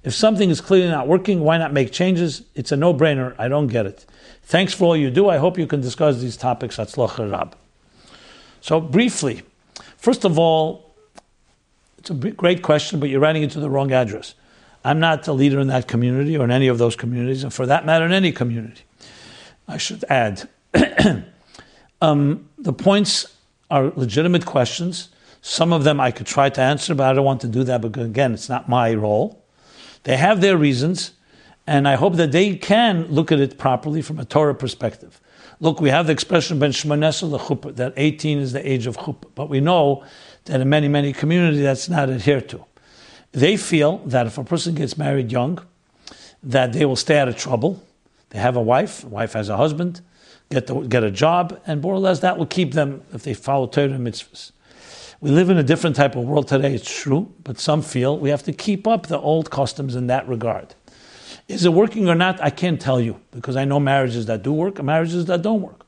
[0.03, 2.43] If something is clearly not working, why not make changes?
[2.55, 3.35] It's a no brainer.
[3.37, 4.05] I don't get it.
[4.43, 5.29] Thanks for all you do.
[5.29, 7.55] I hope you can discuss these topics at Rab.
[8.59, 9.43] So, briefly,
[9.97, 10.93] first of all,
[11.97, 14.35] it's a great question, but you're writing it to the wrong address.
[14.83, 17.65] I'm not a leader in that community or in any of those communities, and for
[17.65, 18.83] that matter, in any community.
[19.69, 20.49] I should add.
[22.01, 23.37] um, the points
[23.71, 25.09] are legitimate questions.
[25.45, 27.81] Some of them I could try to answer, but I don't want to do that
[27.81, 29.43] because, again, it's not my role.
[30.03, 31.11] They have their reasons,
[31.67, 35.19] and I hope that they can look at it properly from a Torah perspective.
[35.59, 39.31] Look, we have the expression ben shmonesa lechuppah, that 18 is the age of chuppah,
[39.35, 40.05] but we know
[40.45, 42.63] that in many, many communities that's not adhered to.
[43.33, 45.59] They feel that if a person gets married young,
[46.41, 47.83] that they will stay out of trouble.
[48.29, 49.99] They have a wife, wife has a husband,
[50.49, 53.33] get, the, get a job, and more or less that will keep them if they
[53.33, 54.53] follow Torah mitzvahs.
[55.23, 58.29] We live in a different type of world today, it's true, but some feel we
[58.29, 60.75] have to keep up the old customs in that regard.
[61.47, 62.41] Is it working or not?
[62.41, 65.61] I can't tell you because I know marriages that do work and marriages that don't
[65.61, 65.85] work.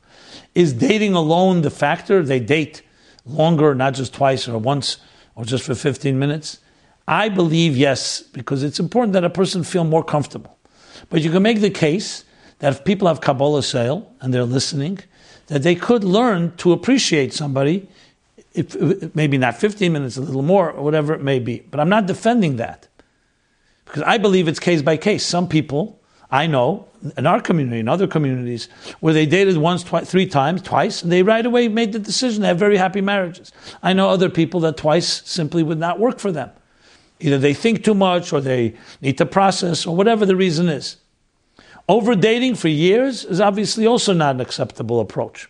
[0.54, 2.24] Is dating alone the factor?
[2.24, 2.82] They date
[3.26, 5.00] longer, not just twice or once
[5.36, 6.60] or just for 15 minutes.
[7.06, 10.58] I believe yes, because it's important that a person feel more comfortable.
[11.10, 12.24] But you can make the case
[12.60, 15.00] that if people have kabbalas ol and they're listening,
[15.48, 17.90] that they could learn to appreciate somebody
[18.56, 21.60] if, maybe not 15 minutes, a little more, or whatever it may be.
[21.60, 22.88] But I'm not defending that.
[23.86, 25.26] Because I believe it's case by case.
[25.26, 26.02] Some people
[26.32, 26.88] I know
[27.18, 28.68] in our community, in other communities,
[29.00, 32.42] where they dated once, twice, three times, twice, and they right away made the decision.
[32.42, 33.52] They have very happy marriages.
[33.84, 36.50] I know other people that twice simply would not work for them.
[37.20, 40.98] Either they think too much, or they need to process, or whatever the reason is.
[41.88, 45.48] Over dating for years is obviously also not an acceptable approach.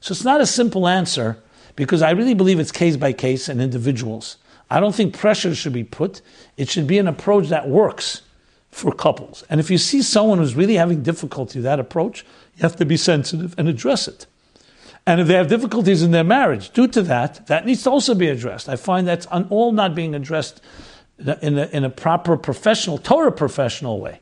[0.00, 1.42] So it's not a simple answer
[1.76, 4.38] because I really believe it's case by case and individuals.
[4.70, 6.22] I don't think pressure should be put.
[6.56, 8.22] It should be an approach that works
[8.70, 9.44] for couples.
[9.48, 12.24] And if you see someone who's really having difficulty with that approach,
[12.56, 14.26] you have to be sensitive and address it.
[15.06, 18.14] And if they have difficulties in their marriage due to that, that needs to also
[18.14, 18.68] be addressed.
[18.68, 20.60] I find that's all not being addressed
[21.40, 24.20] in a, in a proper professional, Torah professional way.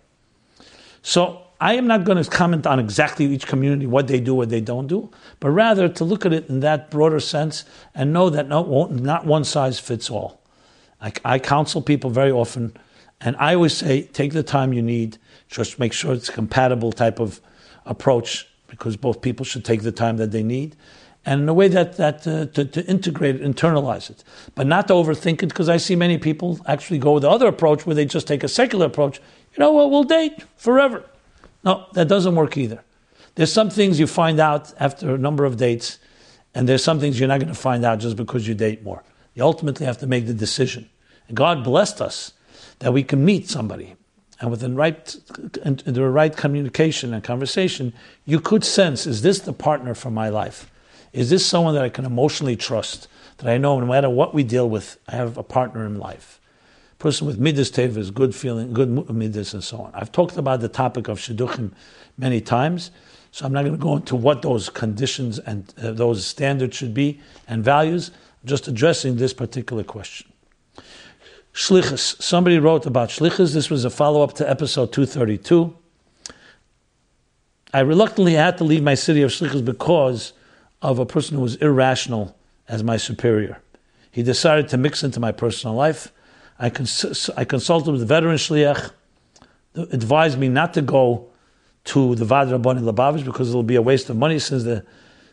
[1.03, 4.49] So I am not going to comment on exactly each community, what they do, what
[4.51, 8.29] they don't do, but rather to look at it in that broader sense and know
[8.31, 10.41] that no, not one size fits all.
[11.01, 12.77] I, I counsel people very often
[13.21, 15.17] and I always say, take the time you need,
[15.49, 17.41] just make sure it's a compatible type of
[17.87, 20.77] approach, because both people should take the time that they need,
[21.25, 24.23] and in a way that, that uh, to, to, integrate it, internalize it,
[24.55, 27.47] but not to overthink it, because I see many people actually go with the other
[27.47, 29.19] approach where they just take a secular approach.
[29.55, 29.91] You know what?
[29.91, 31.05] We'll date forever.
[31.65, 32.85] No, that doesn't work either.
[33.35, 35.99] There's some things you find out after a number of dates,
[36.55, 39.03] and there's some things you're not going to find out just because you date more.
[39.35, 40.89] You ultimately have to make the decision.
[41.27, 42.33] And God blessed us
[42.79, 43.97] that we can meet somebody.
[44.41, 47.93] And with the right, the right communication and conversation,
[48.25, 50.71] you could sense, is this the partner for my life?
[51.13, 53.09] Is this someone that I can emotionally trust?
[53.39, 56.41] That I know no matter what we deal with, I have a partner in life.
[57.05, 59.91] Person with midas tevas, good feeling, good midas, and so on.
[59.93, 61.73] I've talked about the topic of shidduchim
[62.17, 62.93] many times,
[63.31, 66.95] so I'm not going to go into what those conditions and uh, those standards should
[66.95, 68.11] be and values.
[68.43, 70.33] I'm just addressing this particular question.
[71.53, 72.23] Shlichus.
[72.23, 73.53] Somebody wrote about Shlichus.
[73.53, 75.77] This was a follow up to episode 232.
[77.75, 80.33] I reluctantly had to leave my city of Shlichus because
[80.81, 82.35] of a person who was irrational
[82.67, 83.61] as my superior.
[84.11, 86.11] He decided to mix into my personal life.
[86.59, 88.93] I, cons- I consulted with the veteran Shliach,
[89.75, 91.27] advised me not to go
[91.85, 94.85] to the Vad Rabbani Lubavitch because it'll be a waste of money since, the,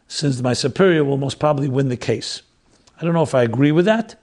[0.07, 2.41] since my superior will most probably win the case.
[2.99, 4.15] I don't know if I agree with that.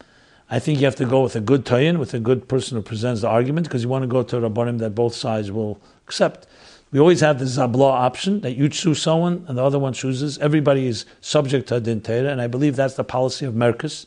[0.50, 2.82] I think you have to go with a good tayin, with a good person who
[2.82, 5.80] presents the argument, because you want to go to a rabbanim that both sides will
[6.06, 6.46] accept.
[6.90, 10.38] We always have the zabla option that you choose someone and the other one chooses.
[10.38, 14.06] Everybody is subject to a din and I believe that's the policy of Merkos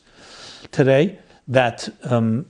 [0.72, 1.18] today.
[1.46, 2.46] That um,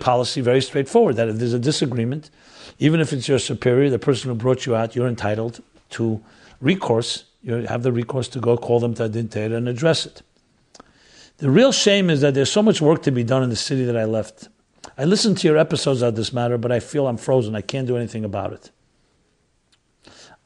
[0.00, 1.16] policy very straightforward.
[1.16, 2.30] That if there's a disagreement,
[2.78, 6.22] even if it's your superior, the person who brought you out, you're entitled to
[6.60, 7.24] recourse.
[7.42, 10.22] You have the recourse to go call them to a din and address it.
[11.38, 13.84] The real shame is that there's so much work to be done in the city
[13.84, 14.48] that I left.
[14.96, 17.54] I listened to your episodes on this matter, but I feel I'm frozen.
[17.54, 18.70] I can't do anything about it.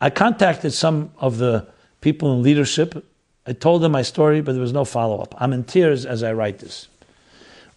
[0.00, 1.66] I contacted some of the
[2.00, 3.04] people in leadership.
[3.46, 5.34] I told them my story, but there was no follow up.
[5.38, 6.88] I'm in tears as I write this.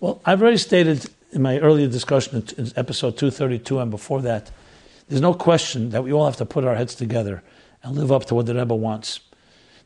[0.02, 4.50] Well, I've already stated in my earlier discussion in episode 232 and before that,
[5.08, 7.44] there's no question that we all have to put our heads together
[7.84, 9.20] and live up to what the Rebbe wants.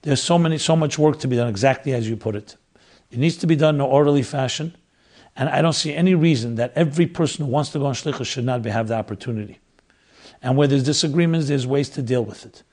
[0.04, 2.56] There's so many, so much work to be done, exactly as you put it.
[3.12, 4.74] It needs to be done in an orderly fashion.
[5.36, 8.26] And I don't see any reason that every person who wants to go on shlichus
[8.26, 9.60] should not have the opportunity.
[10.42, 12.64] And where there's disagreements, there's ways to deal with it.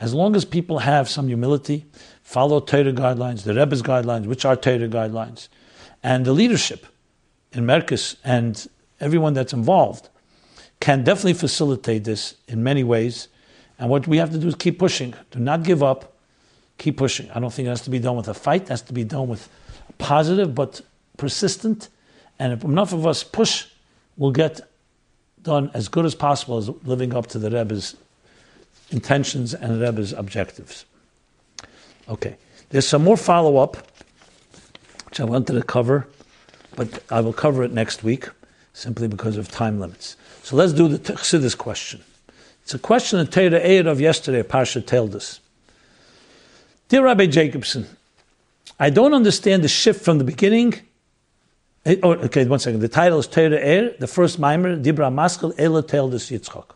[0.00, 1.84] As long as people have some humility,
[2.22, 5.48] follow Torah guidelines, the Rebbe's guidelines, which are Torah guidelines,
[6.06, 6.86] and the leadership
[7.50, 8.68] in Merkos and
[9.00, 10.08] everyone that's involved
[10.78, 13.26] can definitely facilitate this in many ways.
[13.76, 15.14] And what we have to do is keep pushing.
[15.32, 16.12] Do not give up.
[16.78, 17.28] Keep pushing.
[17.32, 18.62] I don't think it has to be done with a fight.
[18.62, 19.48] It has to be done with
[19.98, 20.80] positive but
[21.16, 21.88] persistent.
[22.38, 23.66] And if enough of us push,
[24.16, 24.60] we'll get
[25.42, 27.96] done as good as possible as living up to the Rebbe's
[28.92, 30.84] intentions and the Rebbe's objectives.
[32.08, 32.36] Okay,
[32.70, 33.88] there's some more follow up,
[35.16, 36.06] which I wanted to cover,
[36.74, 38.28] but I will cover it next week
[38.74, 40.14] simply because of time limits.
[40.42, 42.02] So let's do the Chassidus question.
[42.62, 45.40] It's a question that Torah Ohr of yesterday, Parshas Toldos.
[46.90, 47.86] Dear Rabbi Jacobson,
[48.78, 50.74] I don't understand the shift from the beginning.
[51.86, 52.80] Eh, oh, okay, one second.
[52.80, 56.74] The title is Torah Er, the first mimer, Dibra Maskal, Ela Teldes Yitzchak.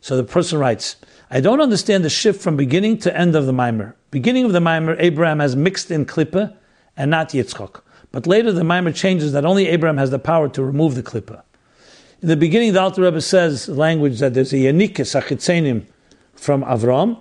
[0.00, 0.96] So the person writes,
[1.30, 3.96] I don't understand the shift from beginning to end of the mimer.
[4.10, 6.54] Beginning of the mimer, Abraham has mixed in Klippa
[6.96, 7.80] and not Yitzchok.
[8.12, 11.42] But later the mimer changes that only Abraham has the power to remove the Klippa.
[12.22, 15.86] In the beginning, the Alter Rebbe says language that there's a Yanikis Achitzenim
[16.34, 17.20] from Avram,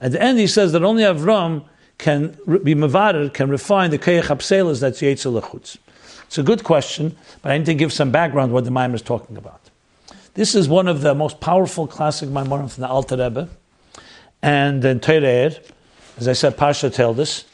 [0.00, 1.64] at the end, he says that only Avram
[1.98, 2.30] can
[2.62, 5.76] be mavader, can refine the keyach apselas that's yetzel lechutz.
[6.26, 9.02] It's a good question, but I need to give some background what the Maimer is
[9.02, 9.69] talking about.
[10.34, 13.48] This is one of the most powerful classic Maimorim from the Alter Rebbe,
[14.42, 15.60] and then Tereir,
[16.18, 17.44] as I said, Parshas Toldos,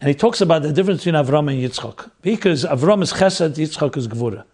[0.00, 2.10] and he talks about the difference between Avram and Yitzchak.
[2.20, 4.44] Because Avram is Chesed, Yitzchak is Gvura.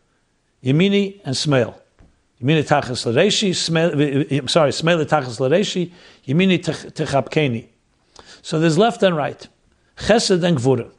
[0.62, 1.74] Yemini and Smail.
[2.40, 5.92] Yemini Tachas Lareshi, Smail, eh, eh, sorry, Smail Tachas Lareshi,
[6.26, 7.66] Yemini Techapkeni.
[8.42, 9.46] So there's left and right.
[9.96, 10.90] Chesed and Gvura.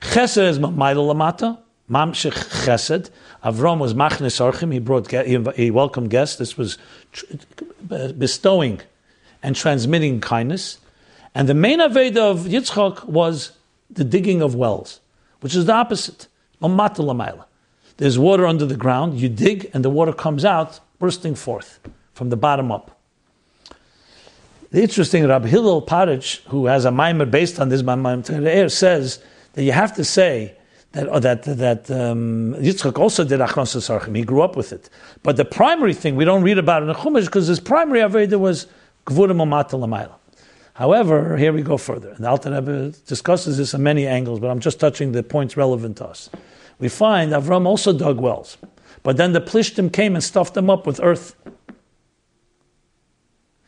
[0.00, 1.58] Chesed is Mamayla Lamata,
[1.90, 2.32] Mamshech
[2.64, 3.10] Chesed.
[3.44, 5.10] Avram was Machnes Orchim, he brought,
[5.56, 6.36] he welcomed guests.
[6.36, 6.78] This was
[8.18, 8.80] bestowing
[9.42, 10.78] and transmitting kindness.
[11.34, 13.52] And the main Aveda of Yitzchak was
[13.88, 15.00] the digging of wells,
[15.40, 16.28] which is the opposite.
[17.96, 21.80] There's water under the ground, you dig, and the water comes out bursting forth
[22.12, 22.98] from the bottom up.
[24.70, 27.82] The interesting Rabbi Hillel Paritcher, who has a mimer based on this
[28.72, 29.18] says
[29.54, 30.54] that you have to say
[30.92, 34.16] that that that um, Yitzchak also did hachnosas orchim.
[34.16, 34.90] He grew up with it.
[35.22, 38.40] But the primary thing we don't read about in the Chumash because his primary avodah
[38.40, 38.66] was
[39.06, 40.14] Gvurim Lamayla.
[40.74, 42.10] However, here we go further.
[42.10, 45.98] And Alter Rebbe discusses this on many angles, but I'm just touching the points relevant
[45.98, 46.30] to us.
[46.78, 48.56] We find Avram also dug wells,
[49.02, 51.36] but then the Plishtim came and stuffed them up with earth.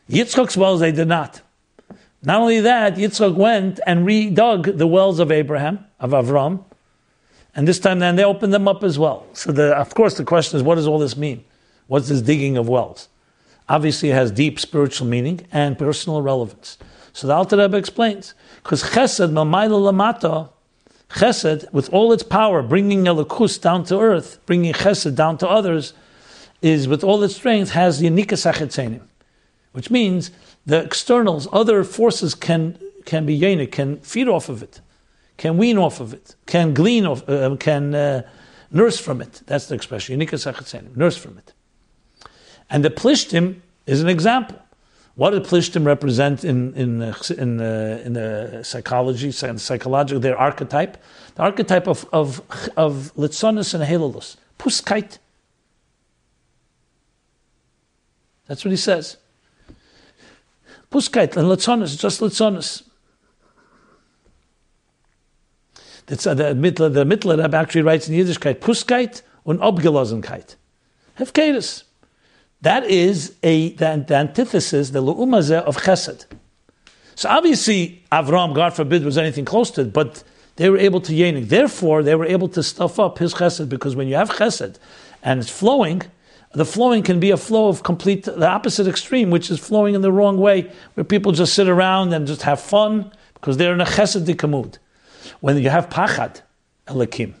[0.09, 1.41] Yitzchak's wells they did not.
[2.23, 6.63] Not only that, Yitzchak went and redug the wells of Abraham, of Avram,
[7.55, 9.25] and this time then they opened them up as well.
[9.33, 11.43] So the, of course the question is, what does all this mean?
[11.87, 13.09] What's this digging of wells?
[13.69, 16.77] Obviously it has deep spiritual meaning and personal relevance.
[17.13, 18.33] So the Alter Rebbe explains,
[18.63, 20.49] because Chesed, Mamayla
[21.09, 25.93] Chesed, with all its power, bringing Elokus down to earth, bringing Chesed down to others,
[26.63, 29.01] is with all its strength has the Yanika Sachetzenim,
[29.73, 30.31] which means
[30.65, 34.79] the externals, other forces can can be yenik, can feed off of it,
[35.37, 38.21] can wean off of it, can glean off, uh, can uh,
[38.71, 39.41] nurse from it.
[39.45, 40.19] That's the expression,
[40.95, 41.53] nurse from it.
[42.69, 44.59] And the Plishtim is an example.
[45.15, 50.97] What do Plishtim represent in in in, uh, in the psychology, psychological their archetype?
[51.35, 52.41] The archetype of of
[52.75, 55.19] of litzonis and halilus, puskait.
[58.47, 59.17] That's what he says.
[60.91, 62.83] Puskait and litzonis, just litzonis.
[66.07, 70.55] That's uh, the Mittler, the Mittler actually writes in Yiddishkeit, puskait und obgelosenkeit.
[71.17, 71.83] Hefkeris.
[72.61, 76.25] That is a the, the antithesis, the lu'umazeh of chesed.
[77.15, 80.23] So obviously, Avram, God forbid, was anything close to it, but
[80.55, 81.49] they were able to yenik.
[81.49, 84.77] Therefore, they were able to stuff up his chesed, because when you have chesed
[85.21, 86.01] and it's flowing,
[86.53, 90.01] the flowing can be a flow of complete, the opposite extreme, which is flowing in
[90.01, 93.81] the wrong way, where people just sit around and just have fun, because they're in
[93.81, 94.77] a chesed mood.
[95.43, 96.39] When you have pachad,
[96.87, 97.33] elikim,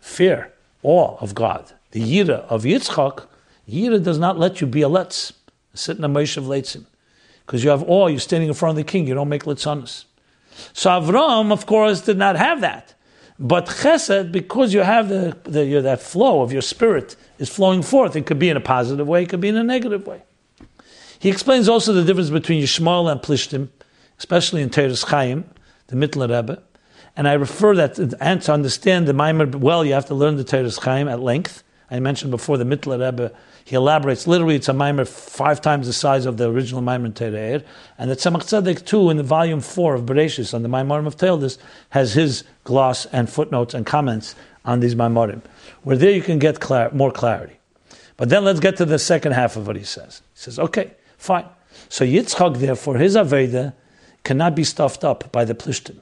[0.00, 0.52] fear,
[0.82, 3.28] awe of God, the yira of Yitzchak,
[3.70, 5.32] Yira does not let you be a letz,
[5.72, 6.84] sit in a moshav of Leitzim.
[7.46, 10.04] Because you have awe, you're standing in front of the king, you don't make letzonis.
[10.72, 12.94] So Avram, of course, did not have that.
[13.38, 18.16] But chesed, because you have the, the that flow of your spirit is flowing forth,
[18.16, 20.22] it could be in a positive way, it could be in a negative way.
[21.20, 23.68] He explains also the difference between Yishmael and Plishtim,
[24.18, 25.48] especially in Toras Chaim,
[25.86, 26.60] the Mittler Rebbe.
[27.16, 30.44] And I refer that and to understand the Maimer well, you have to learn the
[30.44, 31.62] Toras Chaim at length.
[31.90, 33.32] I mentioned before the Mittler Rebbe
[33.64, 34.26] he elaborates.
[34.26, 37.64] Literally, it's a mimer five times the size of the original mimer Tereir.
[37.96, 41.16] And the Tzemach Tzedek, too, in the volume four of Bereshis, on the Maimarim of
[41.16, 41.56] Toldos,
[41.90, 44.34] has his gloss and footnotes and comments
[44.66, 45.40] on these Maimarim,
[45.82, 47.58] where there you can get clar- more clarity.
[48.18, 50.20] But then let's get to the second half of what he says.
[50.34, 51.46] He says, okay, fine.
[51.88, 53.72] So Yitzchak, therefore, his Aveda
[54.24, 55.96] cannot be stuffed up by the Plishtim.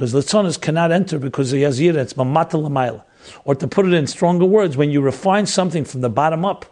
[0.00, 3.02] Because Litzonis cannot enter because he has Yira, it's Mamata Lamaila.
[3.44, 6.64] Or to put it in stronger words, when you refine something from the bottom up,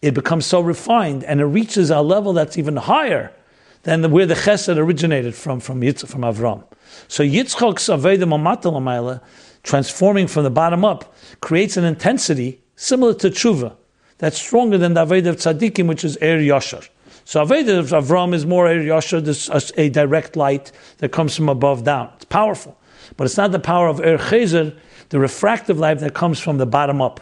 [0.00, 3.34] it becomes so refined and it reaches a level that's even higher
[3.82, 6.64] than the, where the chesed originated from, from, Yitz, from Avram.
[7.06, 9.20] So Yitzchak's Aveda Mamata
[9.62, 13.76] transforming from the bottom up, creates an intensity similar to tshuva,
[14.16, 16.88] that's stronger than the Aveda of Tzaddikim, which is Er Yashar.
[17.24, 21.84] So Aveda of Avram is more Yashar, this a direct light that comes from above
[21.84, 22.10] down.
[22.16, 22.76] It's powerful.
[23.16, 24.76] But it's not the power of Er Chezer,
[25.10, 27.20] the refractive light that comes from the bottom up.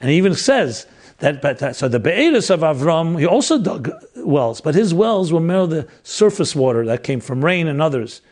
[0.00, 0.86] And he even says
[1.18, 5.40] that, but, so the Be'eris of Avram, he also dug wells, but his wells were
[5.40, 8.22] more the surface water that came from rain and others.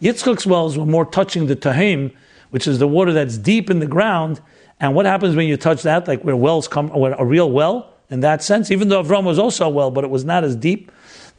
[0.00, 2.12] Yitzchak's wells were more touching the Tehom,
[2.50, 4.40] which is the water that's deep in the ground.
[4.80, 7.94] And what happens when you touch that, like where wells come, where a real well,
[8.10, 10.56] in that sense, even though Avram was also a well, but it was not as
[10.56, 10.90] deep,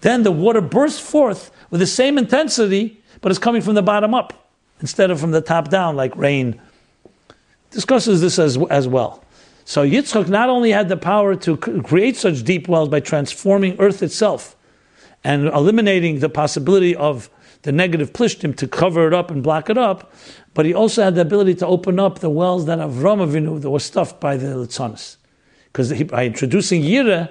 [0.02, 4.14] then the water bursts forth with the same intensity, but it's coming from the bottom
[4.14, 4.50] up
[4.82, 6.60] instead of from the top down, like rain
[7.72, 9.24] discusses this as, as well.
[9.66, 14.02] So Yitzchak not only had the power to create such deep wells by transforming earth
[14.02, 14.56] itself
[15.24, 17.30] and eliminating the possibility of
[17.62, 20.14] the negative plishtim to cover it up and block it up,
[20.54, 23.70] but he also had the ability to open up the wells that Avram Avinu that
[23.70, 25.18] were stuffed by the Litzonis.
[25.72, 27.30] Because by introducing Yira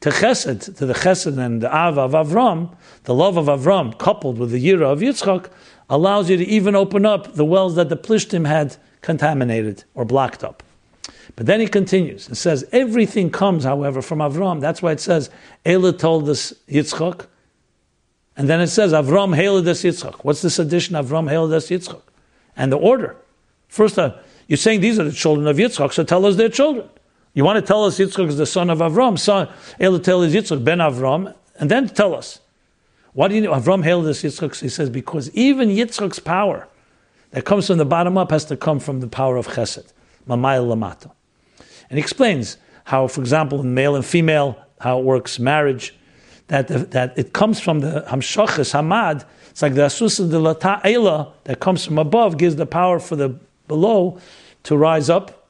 [0.00, 2.74] to Chesed, to the Chesed and the Av of Avram,
[3.04, 5.50] the love of Avram coupled with the Yira of Yitzchak,
[5.88, 10.42] allows you to even open up the wells that the plishtim had contaminated or blocked
[10.42, 10.62] up.
[11.36, 14.60] But then he continues and says, everything comes, however, from Avram.
[14.60, 15.30] That's why it says,
[15.64, 17.26] Ela told us Yitzchak.
[18.36, 20.24] And then it says, Avram Heledes Yitzchak.
[20.24, 22.02] What's this addition, Avram Heledes Yitzchak?
[22.56, 23.16] And the order.
[23.68, 24.14] First, uh,
[24.46, 26.88] you're saying these are the children of Yitzchak, so tell us their children.
[27.36, 30.34] You want to tell us Yitzchak is the son of Avram, son, Ela tell is
[30.34, 32.40] Yitzchak, ben Avram, and then tell us.
[33.12, 34.58] Why do you know Avram Heledes Yitzchak?
[34.58, 36.66] He says, because even Yitzchak's power
[37.32, 39.92] that comes from the bottom up has to come from the power of Chesed,
[40.26, 41.10] Mamayel Lamata.
[41.90, 45.94] And he explains how, for example, in male and female, how it works, marriage,
[46.46, 50.80] that, the, that it comes from the Hamshachas, Hamad, it's like the Asusa de Lata
[50.84, 53.28] Ela that comes from above gives the power for the
[53.68, 54.18] below
[54.62, 55.45] to rise up.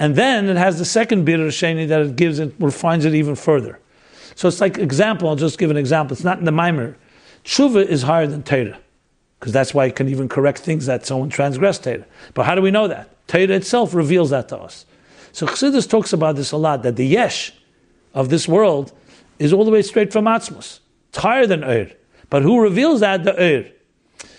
[0.00, 3.34] And then it has the second of Sheni that it gives it, refines it even
[3.36, 3.78] further.
[4.34, 6.14] So it's like example, I'll just give an example.
[6.14, 6.96] It's not in the Mimer.
[7.44, 8.80] Tshuva is higher than Torah,
[9.38, 12.06] because that's why it can even correct things that someone transgressed Torah.
[12.32, 13.14] But how do we know that?
[13.28, 14.86] Torah itself reveals that to us.
[15.32, 17.52] So Chassidus talks about this a lot, that the yesh
[18.14, 18.92] of this world
[19.38, 20.80] is all the way straight from Atzmus.
[21.10, 21.90] It's higher than Ur.
[22.30, 23.24] But who reveals that?
[23.24, 23.70] The Ur.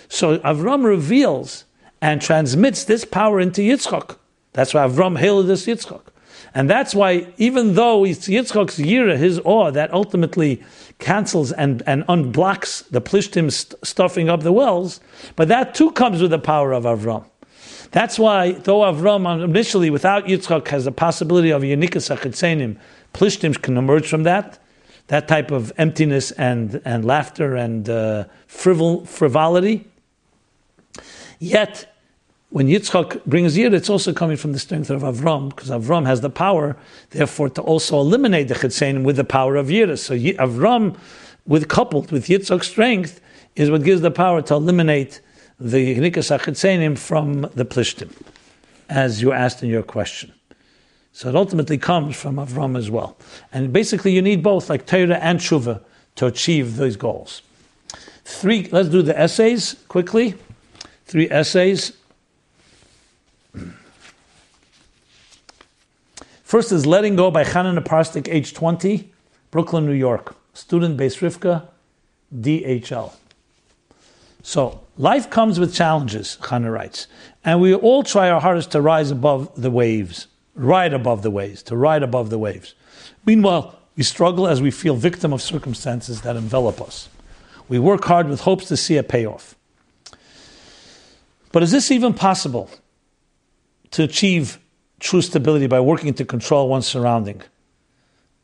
[0.10, 1.66] So Avram reveals
[2.02, 4.18] and transmits this power into Yitzchak.
[4.54, 6.02] That's why Avram hailed this Yitzchak.
[6.54, 10.62] And that's why, even though it's Yitzchak's yira, his awe, that ultimately
[11.00, 15.00] cancels and, and unblocks the plishtim st- stuffing up the wells,
[15.36, 17.26] but that too comes with the power of Avram.
[17.92, 22.78] That's why, though Avram initially, without Yitzchak, has the possibility of Yanikas Achitzenim,
[23.14, 24.60] Plishtim can emerge from that,
[25.08, 29.88] that type of emptiness and, and laughter and uh, frivol, frivolity.
[31.40, 31.91] Yet,
[32.52, 36.20] when Yitzchak brings Yid, it's also coming from the strength of Avram, because Avram has
[36.20, 36.76] the power,
[37.12, 39.98] therefore, to also eliminate the Chitzenim with the power of Yid.
[39.98, 40.98] So Avram,
[41.48, 43.22] with coupled with Yitzchak's strength,
[43.56, 45.22] is what gives the power to eliminate
[45.62, 48.12] the Nikas Achitzenim from the Plishtim,
[48.90, 50.34] as you asked in your question.
[51.14, 53.18] So it ultimately comes from Avram as well.
[53.54, 55.82] And basically, you need both, like Torah and Tshuva,
[56.16, 57.44] to achieve those goals.
[58.26, 60.36] Three, let's do the essays quickly.
[61.06, 61.94] Three essays.
[66.52, 69.10] First is Letting Go by Chanan Parstik, age 20,
[69.52, 70.36] Brooklyn, New York.
[70.54, 71.66] Student Beis Rivka,
[72.38, 73.14] DHL.
[74.44, 77.08] So, life comes with challenges, Chana writes,
[77.46, 81.64] and we all try our hardest to rise above the waves, ride above the waves,
[81.64, 82.76] to ride above the waves.
[83.26, 87.08] Meanwhile, we struggle as we feel victim of circumstances that envelop us.
[87.70, 89.56] We work hard with hopes to see a payoff.
[91.54, 92.70] But is this even possible
[93.92, 94.60] to achieve
[95.02, 97.42] true stability by working to control one's surrounding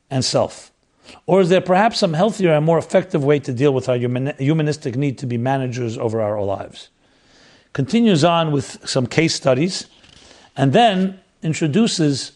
[0.10, 0.72] and self?
[1.26, 4.98] Or is there perhaps some healthier and more effective way to deal with our humanistic
[4.98, 6.90] need to be managers over our lives?
[7.72, 9.86] Continues on with some case studies
[10.58, 12.34] and then introduces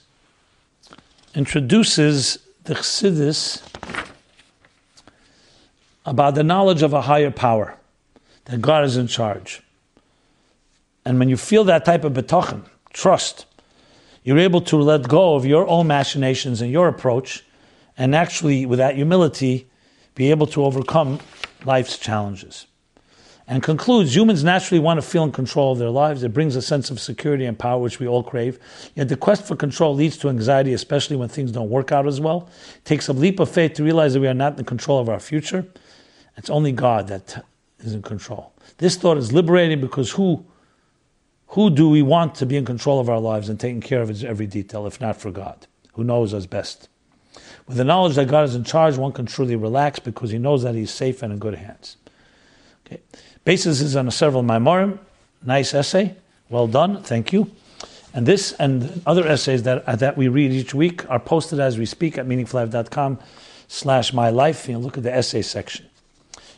[1.33, 3.63] introduces the Chassidus
[6.05, 7.77] about the knowledge of a higher power,
[8.45, 9.61] that God is in charge.
[11.05, 13.45] And when you feel that type of betochen, trust,
[14.23, 17.43] you're able to let go of your own machinations and your approach
[17.97, 19.67] and actually, with that humility,
[20.15, 21.19] be able to overcome
[21.65, 22.67] life's challenges.
[23.47, 26.23] And concludes humans naturally want to feel in control of their lives.
[26.23, 28.57] It brings a sense of security and power, which we all crave.
[28.95, 32.21] Yet the quest for control leads to anxiety, especially when things don't work out as
[32.21, 32.49] well.
[32.75, 35.09] It takes a leap of faith to realize that we are not in control of
[35.09, 35.65] our future.
[36.37, 37.45] It's only God that
[37.79, 38.53] is in control.
[38.77, 40.45] This thought is liberating because who,
[41.51, 44.23] who do we want to be in control of our lives and taking care of
[44.23, 46.87] every detail, if not for God, who knows us best?
[47.67, 50.63] With the knowledge that God is in charge, one can truly relax because he knows
[50.63, 51.97] that he's safe and in good hands.
[52.85, 53.01] Okay.
[53.43, 54.97] Basis is on a several Maimorim.
[55.43, 56.15] Nice essay.
[56.49, 57.03] Well done.
[57.03, 57.51] Thank you.
[58.13, 61.77] And this and other essays that, uh, that we read each week are posted as
[61.77, 63.19] we speak at meaningfullife.com
[63.67, 64.69] slash my life.
[64.69, 65.85] You look at the essay section.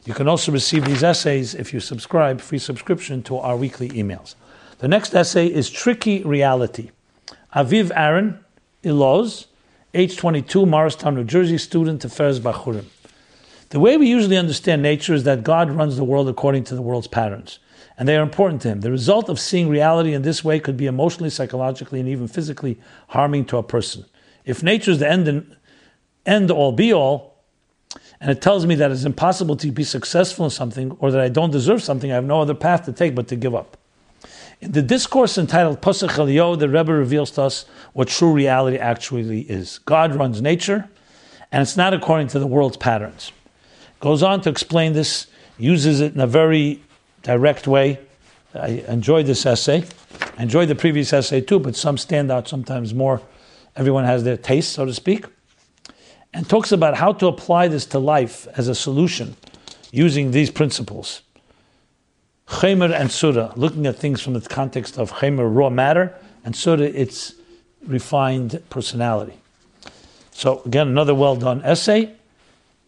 [0.05, 4.35] You can also receive these essays if you subscribe, free subscription to our weekly emails.
[4.83, 6.91] The next essay is Tricky Reality.
[7.55, 8.43] Aviv Aaron
[8.83, 9.45] Iloz
[9.93, 12.83] age 22, Morristown, New Jersey, student Tiferes Bachurim.
[13.69, 16.81] The way we usually understand nature is that God runs the world according to the
[16.81, 17.59] world's patterns,
[17.97, 18.81] and they are important to Him.
[18.81, 22.77] The result of seeing reality in this way could be emotionally, psychologically, and even physically
[23.07, 24.03] harming to a person.
[24.43, 25.55] If nature is the end, and,
[26.25, 27.41] end all be all,
[28.19, 31.29] and it tells me that it's impossible to be successful in something or that I
[31.29, 33.77] don't deserve something, I have no other path to take but to give up.
[34.63, 39.41] In the discourse entitled Pasach Eliyahu, the Rebbe reveals to us what true reality actually
[39.41, 39.79] is.
[39.79, 40.87] God runs nature,
[41.51, 43.33] and it's not according to the world's patterns.
[43.99, 45.27] Goes on to explain this,
[45.57, 46.81] uses it in a very
[47.23, 47.99] direct way.
[48.55, 49.83] I enjoyed this essay.
[50.37, 53.21] I enjoyed the previous essay too, but some stand out sometimes more.
[53.75, 55.25] Everyone has their taste, so to speak.
[56.33, 59.35] And talks about how to apply this to life as a solution
[59.91, 61.21] using these principles.
[62.53, 66.13] Chemer and Surah, looking at things from the context of Chemer, raw matter,
[66.45, 67.33] and Surah, its
[67.85, 69.33] refined personality.
[70.31, 72.11] So, again, another well done essay.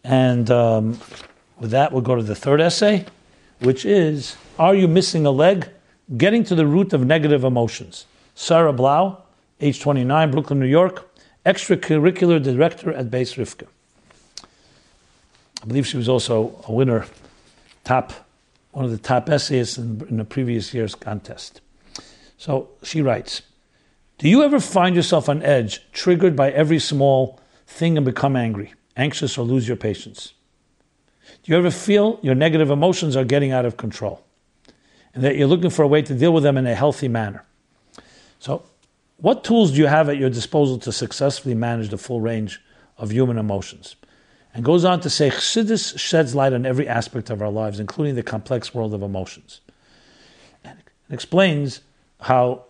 [0.04, 1.00] And um,
[1.58, 3.06] with that, we'll go to the third essay,
[3.58, 5.68] which is Are You Missing a Leg?
[6.16, 8.06] Getting to the Root of Negative Emotions.
[8.36, 9.22] Sarah Blau,
[9.60, 11.10] age 29, Brooklyn, New York,
[11.44, 13.66] extracurricular director at Beis Rivka.
[15.62, 17.06] I believe she was also a winner,
[17.82, 18.12] top
[18.76, 21.62] one of the top essayists in, in the previous year's contest.
[22.36, 23.40] So she writes
[24.18, 28.74] Do you ever find yourself on edge, triggered by every small thing and become angry,
[28.94, 30.34] anxious, or lose your patience?
[31.42, 34.22] Do you ever feel your negative emotions are getting out of control
[35.14, 37.46] and that you're looking for a way to deal with them in a healthy manner?
[38.40, 38.62] So,
[39.16, 42.60] what tools do you have at your disposal to successfully manage the full range
[42.98, 43.96] of human emotions?
[44.56, 48.14] And goes on to say Chassidus sheds light on every aspect of our lives, including
[48.14, 49.60] the complex world of emotions.
[50.64, 50.78] And
[51.10, 51.82] explains
[52.22, 52.64] how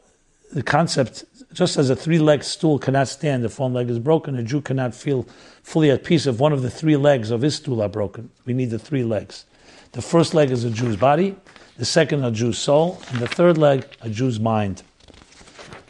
[0.53, 4.43] the concept, just as a three-legged stool cannot stand if one leg is broken, a
[4.43, 5.29] Jew cannot feel
[5.63, 8.31] fully at peace if one of the three legs of his stool are broken.
[8.47, 9.45] We need the three legs.
[9.93, 11.37] The first leg is a Jew's body,
[11.79, 14.83] the second a Jew's soul, and the third leg a Jew's mind.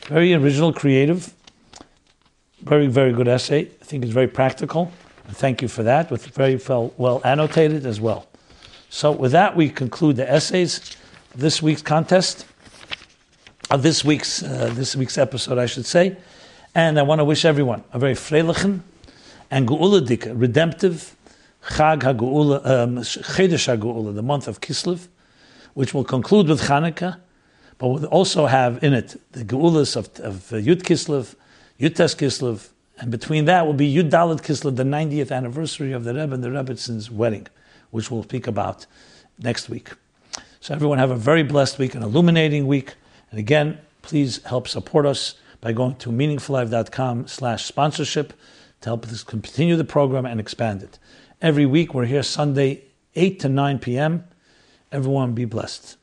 [0.08, 1.32] Very original, creative,
[2.60, 3.62] very, very good essay.
[3.62, 4.92] I think it's very practical.
[5.28, 8.26] Thank you for that, with very well, annotated as well.
[8.88, 10.96] So, with that, we conclude the essays
[11.34, 12.46] this week's contest,
[13.70, 16.16] of this week's uh, this week's episode, I should say.
[16.74, 18.80] And I want to wish everyone a very freilichen
[19.50, 21.16] and geuladik, redemptive
[21.70, 25.08] Chag HaGeula, um, Chodesh HaGeula, the month of Kislev,
[25.74, 27.18] which will conclude with Chanukah,
[27.78, 31.34] but will also have in it the Geulas of, of uh, Yud Kislev,
[31.80, 36.04] Yud Tes Kislev, and between that will be Yud Daled Kislev, the 90th anniversary of
[36.04, 37.46] the Rebbe and the Rebbetzins' wedding,
[37.90, 38.86] which we'll speak about
[39.38, 39.90] next week.
[40.60, 42.94] So everyone have a very blessed week, an illuminating week.
[43.30, 48.32] And again, please help support us by going to meaningfullife.com slash sponsorship
[48.80, 50.98] to help us continue the program and expand it.
[51.42, 54.24] Every week we're here Sunday, 8 to 9 p.m.
[54.90, 55.96] Everyone be blessed.